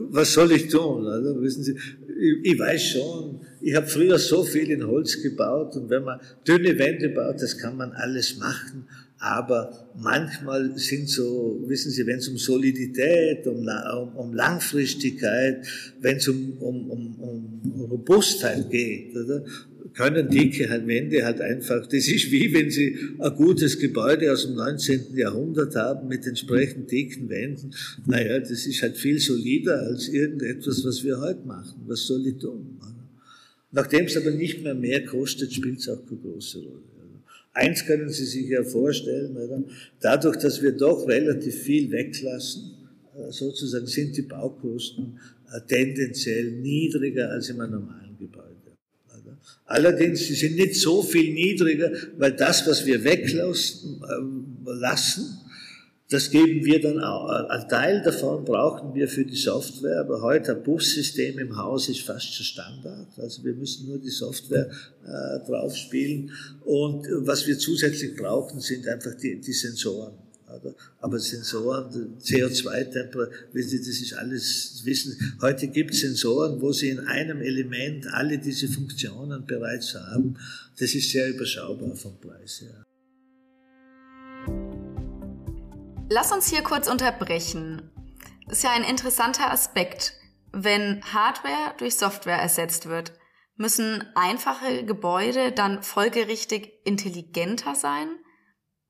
[0.09, 1.05] was soll ich tun?
[1.05, 5.75] Also, wissen Sie, ich, ich weiß schon, ich habe früher so viel in Holz gebaut
[5.75, 8.87] und wenn man dünne Wände baut, das kann man alles machen
[9.17, 15.65] aber manchmal sind so, wissen Sie, wenn es um Solidität, um, um, um Langfristigkeit,
[16.01, 19.43] wenn es um, um, Robustheit geht, oder?
[19.95, 24.55] können dicke Wände halt einfach, das ist wie wenn Sie ein gutes Gebäude aus dem
[24.55, 25.15] 19.
[25.15, 27.73] Jahrhundert haben mit entsprechend dicken Wänden.
[28.05, 31.81] Naja, das ist halt viel solider als irgendetwas, was wir heute machen.
[31.87, 32.77] Was soll ich tun?
[33.71, 36.94] Nachdem es aber nicht mehr mehr kostet, spielt es auch keine große Rolle.
[37.55, 39.63] Eins können Sie sich ja vorstellen, oder?
[40.01, 42.73] dadurch, dass wir doch relativ viel weglassen,
[43.15, 45.17] äh, sozusagen sind die Baukosten
[45.53, 48.73] äh, tendenziell niedriger als im normalen Gebäude.
[49.07, 49.37] Oder?
[49.67, 55.39] Allerdings, sie sind nicht so viel niedriger, weil das, was wir weglassen, äh, lassen,
[56.15, 57.27] Das geben wir dann auch.
[57.27, 62.03] Ein Teil davon brauchen wir für die Software, aber heute ein Bussystem im Haus ist
[62.03, 63.07] fast schon Standard.
[63.17, 64.69] Also wir müssen nur die Software
[65.03, 66.31] äh, draufspielen.
[66.63, 70.13] Und was wir zusätzlich brauchen, sind einfach die, die Sensoren.
[71.01, 75.17] Aber Sensoren, CO2-Temperatur, das ist alles Wissen.
[75.41, 80.37] Heute gibt es Sensoren, wo Sie in einem Element alle diese Funktionen bereits haben.
[80.79, 82.85] Das ist sehr überschaubar vom Preis her.
[86.07, 87.91] Lass uns hier kurz unterbrechen.
[88.47, 90.13] Ist ja ein interessanter Aspekt.
[90.51, 93.13] Wenn Hardware durch Software ersetzt wird,
[93.55, 98.09] müssen einfache Gebäude dann folgerichtig intelligenter sein?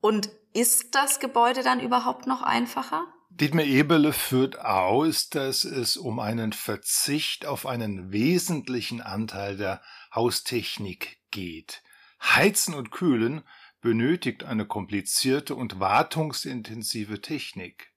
[0.00, 3.06] Und ist das Gebäude dann überhaupt noch einfacher?
[3.30, 9.80] Dietmar Ebele führt aus, dass es um einen Verzicht auf einen wesentlichen Anteil der
[10.14, 11.82] Haustechnik geht.
[12.22, 13.42] Heizen und Kühlen
[13.86, 17.92] benötigt eine komplizierte und wartungsintensive Technik.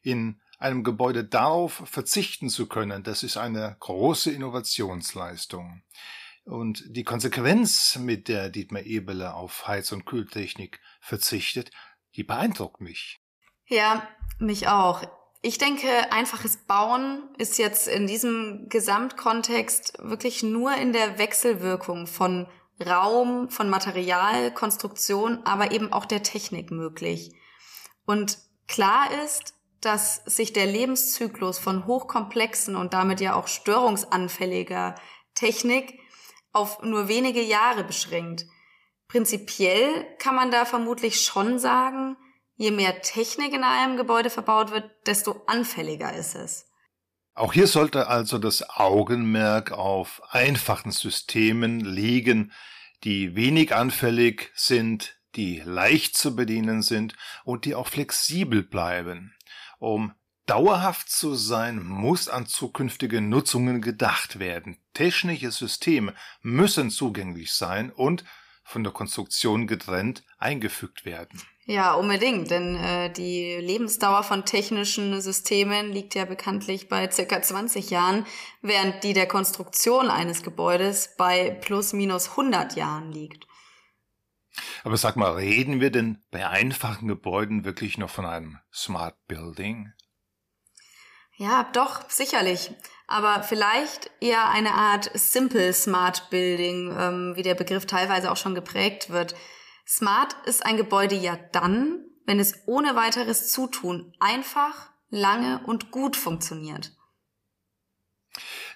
[0.00, 5.82] In einem Gebäude darauf verzichten zu können, das ist eine große Innovationsleistung.
[6.44, 11.72] Und die Konsequenz, mit der Dietmar Ebele auf Heiz- und Kühltechnik verzichtet,
[12.14, 13.20] die beeindruckt mich.
[13.66, 14.06] Ja,
[14.38, 15.02] mich auch.
[15.42, 22.46] Ich denke, einfaches Bauen ist jetzt in diesem Gesamtkontext wirklich nur in der Wechselwirkung von
[22.84, 27.32] Raum, von Material, Konstruktion, aber eben auch der Technik möglich.
[28.06, 34.94] Und klar ist, dass sich der Lebenszyklus von hochkomplexen und damit ja auch störungsanfälliger
[35.34, 35.98] Technik
[36.52, 38.46] auf nur wenige Jahre beschränkt.
[39.08, 42.16] Prinzipiell kann man da vermutlich schon sagen,
[42.56, 46.66] je mehr Technik in einem Gebäude verbaut wird, desto anfälliger ist es.
[47.34, 52.52] Auch hier sollte also das Augenmerk auf einfachen Systemen liegen,
[53.02, 59.34] die wenig anfällig sind, die leicht zu bedienen sind und die auch flexibel bleiben.
[59.80, 60.14] Um
[60.46, 64.78] dauerhaft zu sein, muss an zukünftige Nutzungen gedacht werden.
[64.92, 68.24] Technische Systeme müssen zugänglich sein und
[68.62, 71.42] von der Konstruktion getrennt eingefügt werden.
[71.66, 77.88] Ja, unbedingt, denn äh, die Lebensdauer von technischen Systemen liegt ja bekanntlich bei circa 20
[77.88, 78.26] Jahren,
[78.60, 83.46] während die der Konstruktion eines Gebäudes bei plus minus 100 Jahren liegt.
[84.84, 89.90] Aber sag mal, reden wir denn bei einfachen Gebäuden wirklich noch von einem Smart Building?
[91.36, 92.72] Ja, doch, sicherlich.
[93.06, 98.54] Aber vielleicht eher eine Art Simple Smart Building, ähm, wie der Begriff teilweise auch schon
[98.54, 99.34] geprägt wird.
[99.86, 106.16] Smart ist ein Gebäude ja dann, wenn es ohne weiteres Zutun einfach, lange und gut
[106.16, 106.92] funktioniert.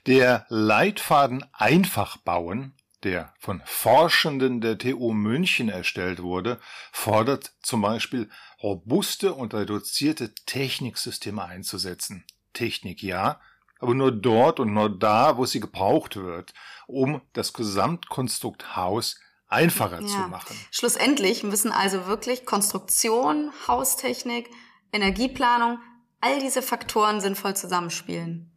[0.07, 6.61] Der Leitfaden Einfach bauen, der von Forschenden der TU München erstellt wurde,
[6.93, 8.31] fordert zum Beispiel
[8.63, 12.25] robuste und reduzierte Techniksysteme einzusetzen.
[12.53, 13.41] Technik ja,
[13.79, 16.53] aber nur dort und nur da, wo sie gebraucht wird,
[16.87, 20.07] um das Gesamtkonstrukt Haus einfacher ja.
[20.07, 20.57] zu machen.
[20.71, 24.51] Schlussendlich müssen also wirklich Konstruktion, Haustechnik,
[24.93, 25.79] Energieplanung,
[26.21, 28.51] all diese Faktoren sinnvoll zusammenspielen.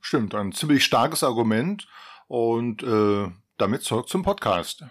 [0.00, 1.88] Stimmt, ein ziemlich starkes Argument
[2.28, 3.28] und äh,
[3.58, 4.84] damit zurück zum Podcast.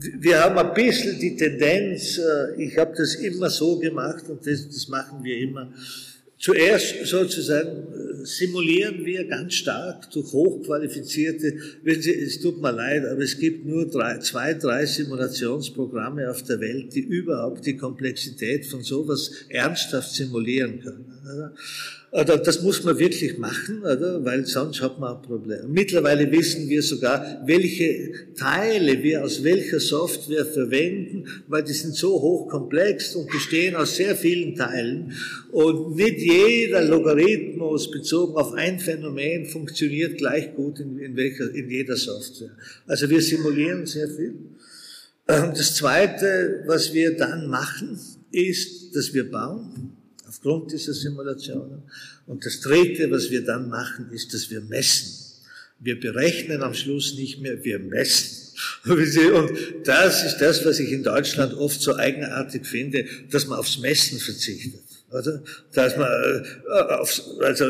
[0.00, 4.68] Wir haben ein bisschen die Tendenz, äh, ich habe das immer so gemacht und das,
[4.68, 5.72] das machen wir immer,
[6.38, 13.04] Zuerst sozusagen äh, simulieren wir ganz stark durch hochqualifizierte, wenn Sie, es tut mir leid,
[13.04, 18.66] aber es gibt nur drei, zwei, drei Simulationsprogramme auf der Welt, die überhaupt die Komplexität
[18.66, 21.06] von sowas ernsthaft simulieren können.
[22.10, 24.24] Oder das muss man wirklich machen, oder?
[24.24, 25.70] weil sonst hat man ein Problem.
[25.70, 32.12] Mittlerweile wissen wir sogar, welche Teile wir aus welcher Software verwenden, weil die sind so
[32.12, 35.12] hochkomplex und bestehen aus sehr vielen Teilen.
[35.52, 41.68] Und nicht jeder Logarithmus bezogen auf ein Phänomen funktioniert gleich gut in, in, welcher, in
[41.68, 42.56] jeder Software.
[42.86, 44.34] Also wir simulieren sehr viel.
[45.26, 47.98] Das Zweite, was wir dann machen,
[48.32, 49.97] ist, dass wir bauen
[50.28, 51.82] aufgrund dieser Simulationen.
[52.26, 55.24] Und das Dritte, was wir dann machen, ist, dass wir messen.
[55.80, 58.48] Wir berechnen am Schluss nicht mehr, wir messen.
[58.88, 59.52] Und
[59.84, 64.18] das ist das, was ich in Deutschland oft so eigenartig finde, dass man aufs Messen
[64.18, 64.80] verzichtet.
[65.12, 65.42] Oder?
[65.72, 67.64] Dass man äh, aufs, also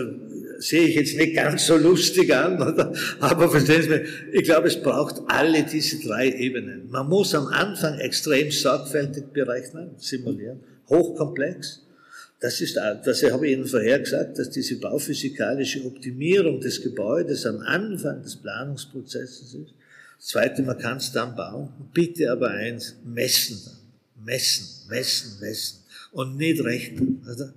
[0.58, 2.92] sehe ich jetzt nicht ganz so lustig an, oder?
[3.20, 6.88] aber verstehen Sie mich, ich glaube, es braucht alle diese drei Ebenen.
[6.90, 11.82] Man muss am Anfang extrem sorgfältig berechnen, simulieren, hochkomplex.
[12.40, 17.58] Das ist, das habe ich Ihnen vorher gesagt, dass diese bauphysikalische Optimierung des Gebäudes am
[17.60, 19.74] Anfang des Planungsprozesses ist.
[20.18, 21.70] Das zweite, man kann es dann bauen.
[21.92, 23.58] Bitte aber eins, messen.
[24.24, 25.78] Messen, messen, messen.
[26.12, 27.22] Und nicht rechnen.
[27.24, 27.54] Oder?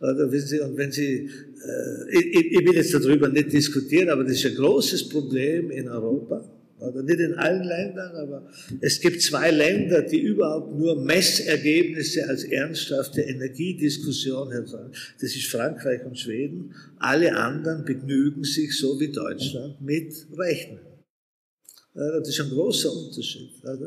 [0.00, 1.30] Oder wenn Sie, und wenn Sie,
[1.64, 5.88] äh, ich, ich will jetzt darüber nicht diskutieren, aber das ist ein großes Problem in
[5.88, 6.44] Europa
[6.88, 12.44] oder nicht in allen Ländern, aber es gibt zwei Länder, die überhaupt nur Messergebnisse als
[12.44, 14.92] ernsthafte Energiediskussion haben.
[15.20, 16.74] Das ist Frankreich und Schweden.
[16.98, 20.80] Alle anderen begnügen sich, so wie Deutschland, mit Rechnen.
[21.94, 23.50] Das ist ein großer Unterschied.
[23.62, 23.78] Das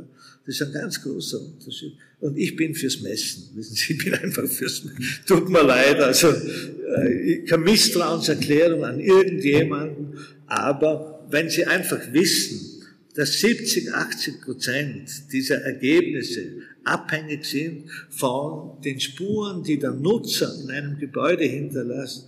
[0.45, 1.91] ist ein ganz großer Unterschied.
[2.21, 3.49] Und ich bin fürs Messen.
[3.53, 5.03] Wissen Sie, ich bin einfach fürs Messen.
[5.27, 5.99] Tut mir leid.
[5.99, 10.17] Also, äh, keine Misstrauenserklärung an irgendjemanden.
[10.45, 12.66] Aber wenn Sie einfach wissen,
[13.17, 20.69] dass 70, 80 Prozent dieser Ergebnisse abhängig sind von den Spuren, die der Nutzer in
[20.69, 22.27] einem Gebäude hinterlässt.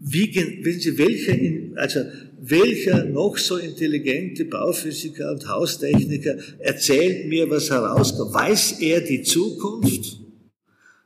[0.00, 0.34] Wie,
[0.64, 1.36] wenn Sie welcher,
[1.80, 2.00] also
[2.40, 8.34] welcher noch so intelligente Bauphysiker und Haustechniker erzählt mir, was herauskommt?
[8.34, 10.18] Weiß er die Zukunft?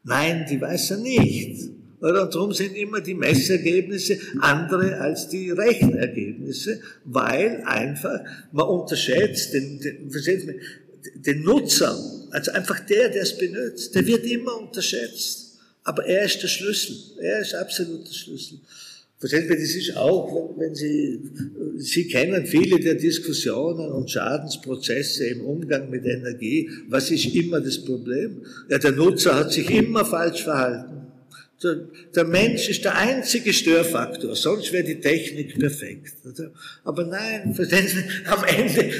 [0.04, 1.75] Nein, die weiß er nicht.
[2.00, 8.20] Und darum sind immer die Messergebnisse andere als die Rechenergebnisse, weil einfach
[8.52, 10.10] man unterschätzt den, den,
[11.14, 11.96] den Nutzer,
[12.30, 15.58] also einfach der, der es benutzt, der wird immer unterschätzt.
[15.84, 16.96] Aber er ist der Schlüssel.
[17.20, 18.58] Er ist absolut der Schlüssel.
[19.18, 21.20] Verstehen Sie, das ist auch, wenn Sie,
[21.78, 26.68] Sie kennen viele der Diskussionen und Schadensprozesse im Umgang mit Energie.
[26.88, 28.42] Was ist immer das Problem?
[28.68, 31.05] Ja, der Nutzer hat sich immer falsch verhalten.
[31.62, 36.12] Der Mensch ist der einzige Störfaktor, sonst wäre die Technik perfekt.
[36.84, 37.56] Aber nein,
[38.26, 38.92] am Ende,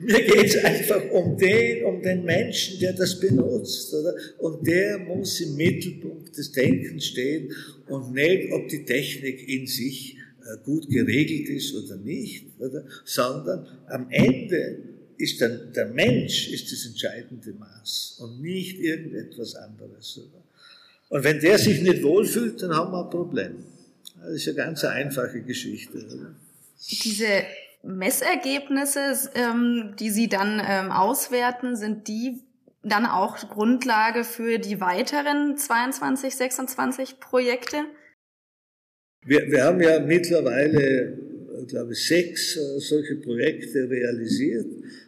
[0.00, 3.94] mir geht es einfach um den, um den Menschen, der das benutzt.
[4.38, 7.52] Und der muss im Mittelpunkt des Denkens stehen
[7.88, 10.16] und nicht, ob die Technik in sich
[10.46, 12.46] äh, gut geregelt ist oder nicht,
[13.04, 14.78] sondern am Ende
[15.18, 20.18] ist dann der Mensch ist das entscheidende Maß und nicht irgendetwas anderes.
[20.18, 20.45] Oder?
[21.16, 23.64] Und wenn der sich nicht wohlfühlt, dann haben wir ein Problem.
[24.20, 26.04] Das ist eine ganz einfache Geschichte.
[26.90, 27.42] Diese
[27.82, 32.42] Messergebnisse, ähm, die Sie dann ähm, auswerten, sind die
[32.82, 37.78] dann auch Grundlage für die weiteren 22, 26 Projekte?
[39.24, 41.16] Wir, wir haben ja mittlerweile,
[41.66, 44.66] glaube ich, sechs äh, solche Projekte realisiert.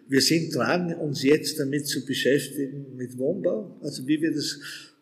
[0.08, 4.58] Wir sind dran, uns jetzt damit zu beschäftigen mit Wohnbau, also wie wir das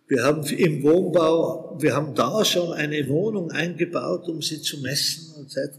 [0.08, 5.44] wir haben im Wohnbau, wir haben da schon eine Wohnung eingebaut, um sie zu messen
[5.44, 5.78] etc.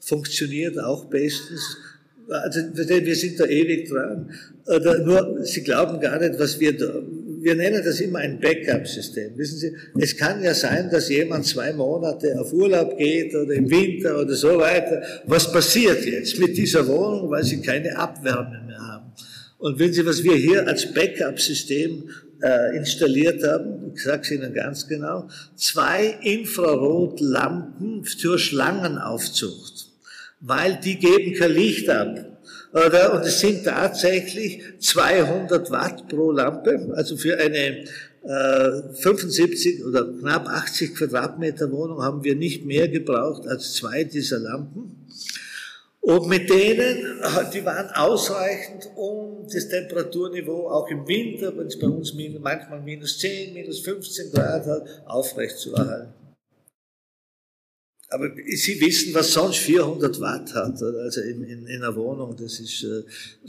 [0.00, 1.76] Funktioniert auch bestens.
[2.28, 4.30] Also wir sind da ewig dran.
[4.66, 6.92] Oder nur, Sie glauben gar nicht, was wir da,
[7.40, 9.38] wir nennen das immer ein Backup-System.
[9.38, 13.70] Wissen Sie, es kann ja sein, dass jemand zwei Monate auf Urlaub geht oder im
[13.70, 15.02] Winter oder so weiter.
[15.26, 19.12] Was passiert jetzt mit dieser Wohnung, weil Sie keine Abwärme mehr haben?
[19.58, 22.10] Und wenn Sie, was wir hier als Backup-System
[22.42, 29.88] äh, installiert haben, ich sage es Ihnen ganz genau, zwei Infrarotlampen für Schlangenaufzucht,
[30.40, 32.38] weil die geben kein Licht ab.
[32.72, 33.14] Oder?
[33.14, 37.84] Und es sind tatsächlich 200 Watt pro Lampe, also für eine
[38.24, 44.38] äh, 75 oder knapp 80 Quadratmeter Wohnung haben wir nicht mehr gebraucht als zwei dieser
[44.38, 44.97] Lampen.
[46.08, 47.20] Und mit denen,
[47.52, 53.18] die waren ausreichend, um das Temperaturniveau auch im Winter, wenn es bei uns manchmal minus
[53.18, 56.14] 10, minus 15 Grad hat, aufrechtzuerhalten.
[58.08, 62.58] Aber Sie wissen, was sonst 400 Watt hat, also in, in, in einer Wohnung, das
[62.58, 63.02] ist äh,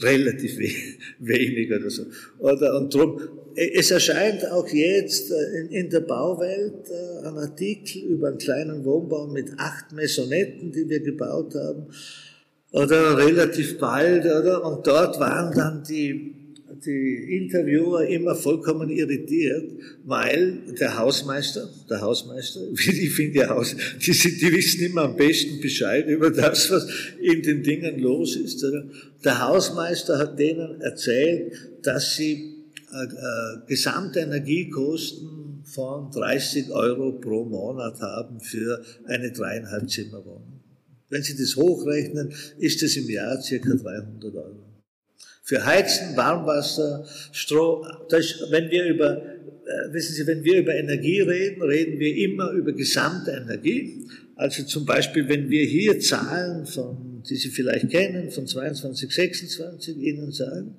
[0.05, 0.57] relativ
[1.19, 2.07] wenig oder so.
[2.39, 3.21] Oder, und drum,
[3.55, 8.83] es erscheint auch jetzt äh, in, in der Bauwelt äh, ein Artikel über einen kleinen
[8.83, 11.87] Wohnbau mit acht Maisonetten, die wir gebaut haben
[12.71, 14.63] oder relativ bald, oder?
[14.63, 16.35] Und dort waren dann die,
[16.85, 19.71] die Interviewer immer vollkommen irritiert,
[20.05, 25.15] weil der Hausmeister, der Hausmeister, wie ich finde, der Haus, die, die wissen immer am
[25.15, 26.87] besten Bescheid über das, was
[27.19, 28.63] in den Dingen los ist.
[28.63, 28.85] Oder?
[29.23, 32.55] Der Hausmeister hat denen erzählt, dass sie
[32.91, 40.48] äh, äh, Gesamtenergiekosten von 30 Euro pro Monat haben für eine dreieinhalb Zimmerwohnung.
[41.09, 44.65] Wenn Sie das hochrechnen, ist es im Jahr circa 300 Euro.
[45.43, 51.21] Für Heizen, Warmwasser, Strom, ist, wenn wir über, äh, wissen Sie, wenn wir über Energie
[51.21, 54.05] reden, reden wir immer über gesamte Energie.
[54.35, 59.97] Also zum Beispiel, wenn wir hier Zahlen von, die Sie vielleicht kennen, von 22, 26
[59.97, 60.75] Ihnen sagen,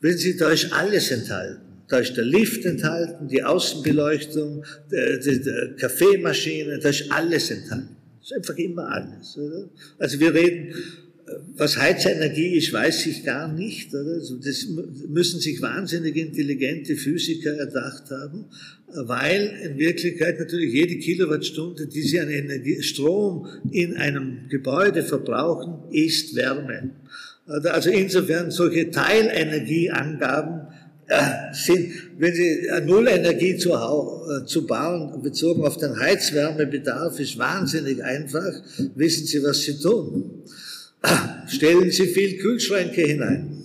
[0.00, 1.62] wissen Sie, da ist alles enthalten.
[1.88, 7.93] Da ist der Lift enthalten, die Außenbeleuchtung, die, die, die Kaffeemaschine, da ist alles enthalten.
[8.24, 9.36] Das ist einfach immer alles.
[9.36, 9.68] Oder?
[9.98, 10.74] Also wir reden,
[11.56, 13.94] was Heizenergie ist, weiß ich gar nicht.
[13.94, 14.14] Oder?
[14.14, 14.66] Also das
[15.08, 18.46] müssen sich wahnsinnig intelligente Physiker erdacht haben,
[18.94, 25.92] weil in Wirklichkeit natürlich jede Kilowattstunde, die sie an Energie, Strom in einem Gebäude verbrauchen,
[25.92, 26.92] ist Wärme.
[27.46, 30.63] Also insofern solche Teilenergieangaben äh,
[31.52, 38.52] sind, wenn Sie Nullenergie zu, äh, zu bauen, bezogen auf den Heizwärmebedarf, ist wahnsinnig einfach.
[38.94, 40.42] Wissen Sie, was Sie tun?
[41.48, 43.64] Stellen Sie viel Kühlschränke hinein.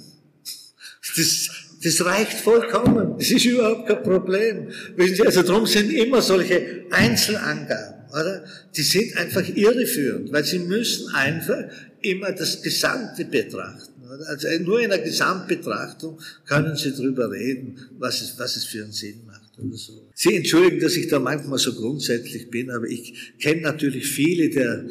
[1.16, 1.50] Das,
[1.82, 3.16] das reicht vollkommen.
[3.18, 4.68] Das ist überhaupt kein Problem.
[4.96, 8.44] Wissen Sie, also darum sind immer solche Einzelangaben, oder?
[8.76, 11.64] Die sind einfach irreführend, weil Sie müssen einfach
[12.02, 13.89] immer das Gesamte betrachten.
[14.28, 18.92] Also nur in der Gesamtbetrachtung können Sie darüber reden, was es, was es für einen
[18.92, 20.10] Sinn macht oder so.
[20.16, 24.86] Sie entschuldigen, dass ich da manchmal so grundsätzlich bin, aber ich kenne natürlich viele der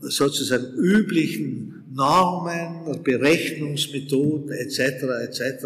[0.00, 4.78] sozusagen üblichen Normen, Berechnungsmethoden etc.
[5.22, 5.64] etc.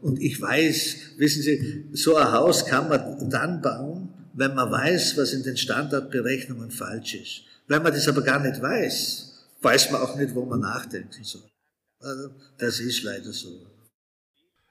[0.00, 5.16] Und ich weiß, wissen Sie, so ein Haus kann man dann bauen, wenn man weiß,
[5.16, 7.42] was in den Standardberechnungen falsch ist.
[7.68, 11.42] Wenn man das aber gar nicht weiß, weiß man auch nicht, wo man nachdenken soll.
[12.04, 12.28] Also,
[12.58, 13.66] das ist leider so.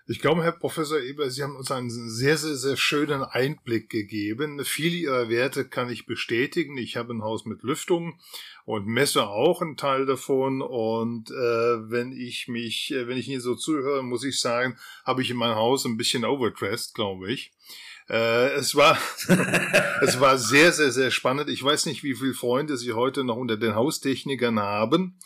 [0.06, 4.64] Ich glaube, Herr Professor Eber, Sie haben uns einen sehr, sehr, sehr schönen Einblick gegeben.
[4.66, 6.78] Viele Ihrer Werte kann ich bestätigen.
[6.78, 8.20] Ich habe ein Haus mit Lüftung
[8.66, 10.62] und messe auch einen Teil davon.
[10.62, 15.22] Und äh, wenn ich mich, äh, wenn ich Ihnen so zuhöre, muss ich sagen, habe
[15.22, 17.54] ich in meinem Haus ein bisschen overdressed, glaube ich.
[18.10, 18.98] Äh, es war,
[20.02, 21.50] es war sehr, sehr, sehr spannend.
[21.50, 25.18] Ich weiß nicht, wie viele Freunde Sie heute noch unter den Haustechnikern haben.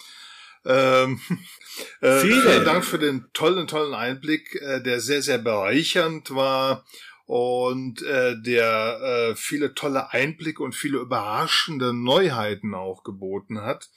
[0.67, 1.19] Ähm,
[2.01, 6.85] äh, vielen Dank für den tollen, tollen Einblick, äh, der sehr, sehr bereichernd war
[7.25, 13.89] und äh, der äh, viele tolle Einblicke und viele überraschende Neuheiten auch geboten hat.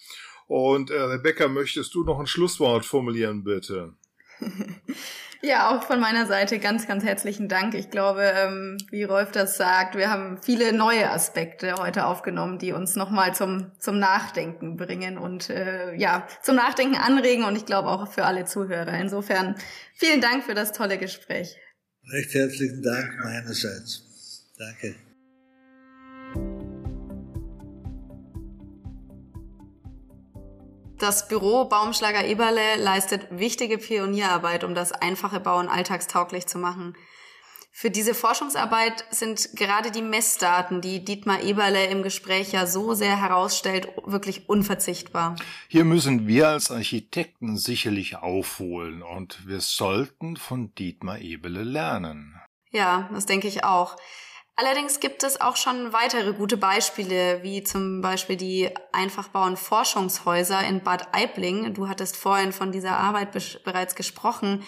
[0.47, 3.95] Und äh, Rebecca, möchtest du noch ein Schlusswort formulieren, bitte?
[5.43, 7.75] Ja, auch von meiner Seite ganz, ganz herzlichen Dank.
[7.75, 12.73] Ich glaube, ähm, wie Rolf das sagt, wir haben viele neue Aspekte heute aufgenommen, die
[12.73, 17.89] uns nochmal zum, zum Nachdenken bringen und äh, ja, zum Nachdenken anregen und ich glaube
[17.89, 18.93] auch für alle Zuhörer.
[18.99, 19.55] Insofern
[19.95, 21.57] vielen Dank für das tolle Gespräch.
[22.13, 24.03] Recht herzlichen Dank meinerseits.
[24.59, 25.10] Danke.
[31.01, 36.95] Das Büro Baumschlager Eberle leistet wichtige Pionierarbeit, um das einfache Bauen alltagstauglich zu machen.
[37.73, 43.19] Für diese Forschungsarbeit sind gerade die Messdaten, die Dietmar Eberle im Gespräch ja so sehr
[43.19, 45.37] herausstellt, wirklich unverzichtbar.
[45.69, 52.39] Hier müssen wir als Architekten sicherlich aufholen und wir sollten von Dietmar Eberle lernen.
[52.73, 53.97] Ja, das denke ich auch.
[54.61, 60.83] Allerdings gibt es auch schon weitere gute Beispiele, wie zum Beispiel die Einfachbauen Forschungshäuser in
[60.83, 61.73] Bad Aibling.
[61.73, 63.31] Du hattest vorhin von dieser Arbeit
[63.65, 64.63] bereits gesprochen.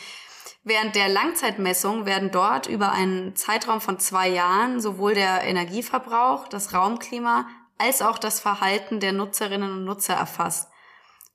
[0.65, 6.73] Während der Langzeitmessung werden dort über einen Zeitraum von zwei Jahren sowohl der Energieverbrauch, das
[6.73, 10.72] Raumklima als auch das Verhalten der Nutzerinnen und Nutzer erfasst.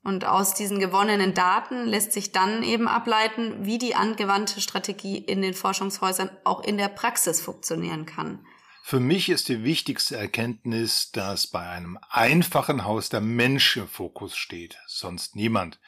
[0.02, 5.42] Und aus diesen gewonnenen Daten lässt sich dann eben ableiten, wie die angewandte Strategie in
[5.42, 8.46] den Forschungshäusern auch in der Praxis funktionieren kann.
[8.82, 14.34] Für mich ist die wichtigste Erkenntnis, dass bei einem einfachen Haus der Mensch im Fokus
[14.34, 15.78] steht, sonst niemand.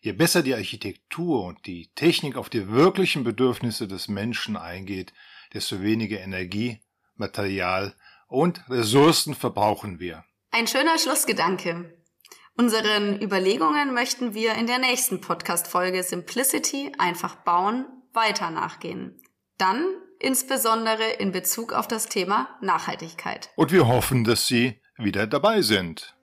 [0.00, 5.12] Je besser die Architektur und die Technik auf die wirklichen Bedürfnisse des Menschen eingeht,
[5.54, 6.80] desto weniger Energie,
[7.14, 7.94] Material
[8.26, 10.24] und Ressourcen verbrauchen wir.
[10.50, 11.97] Ein schöner Schlussgedanke.
[12.60, 19.22] Unseren Überlegungen möchten wir in der nächsten Podcast-Folge Simplicity einfach bauen weiter nachgehen.
[19.58, 19.84] Dann
[20.18, 23.50] insbesondere in Bezug auf das Thema Nachhaltigkeit.
[23.54, 26.17] Und wir hoffen, dass Sie wieder dabei sind.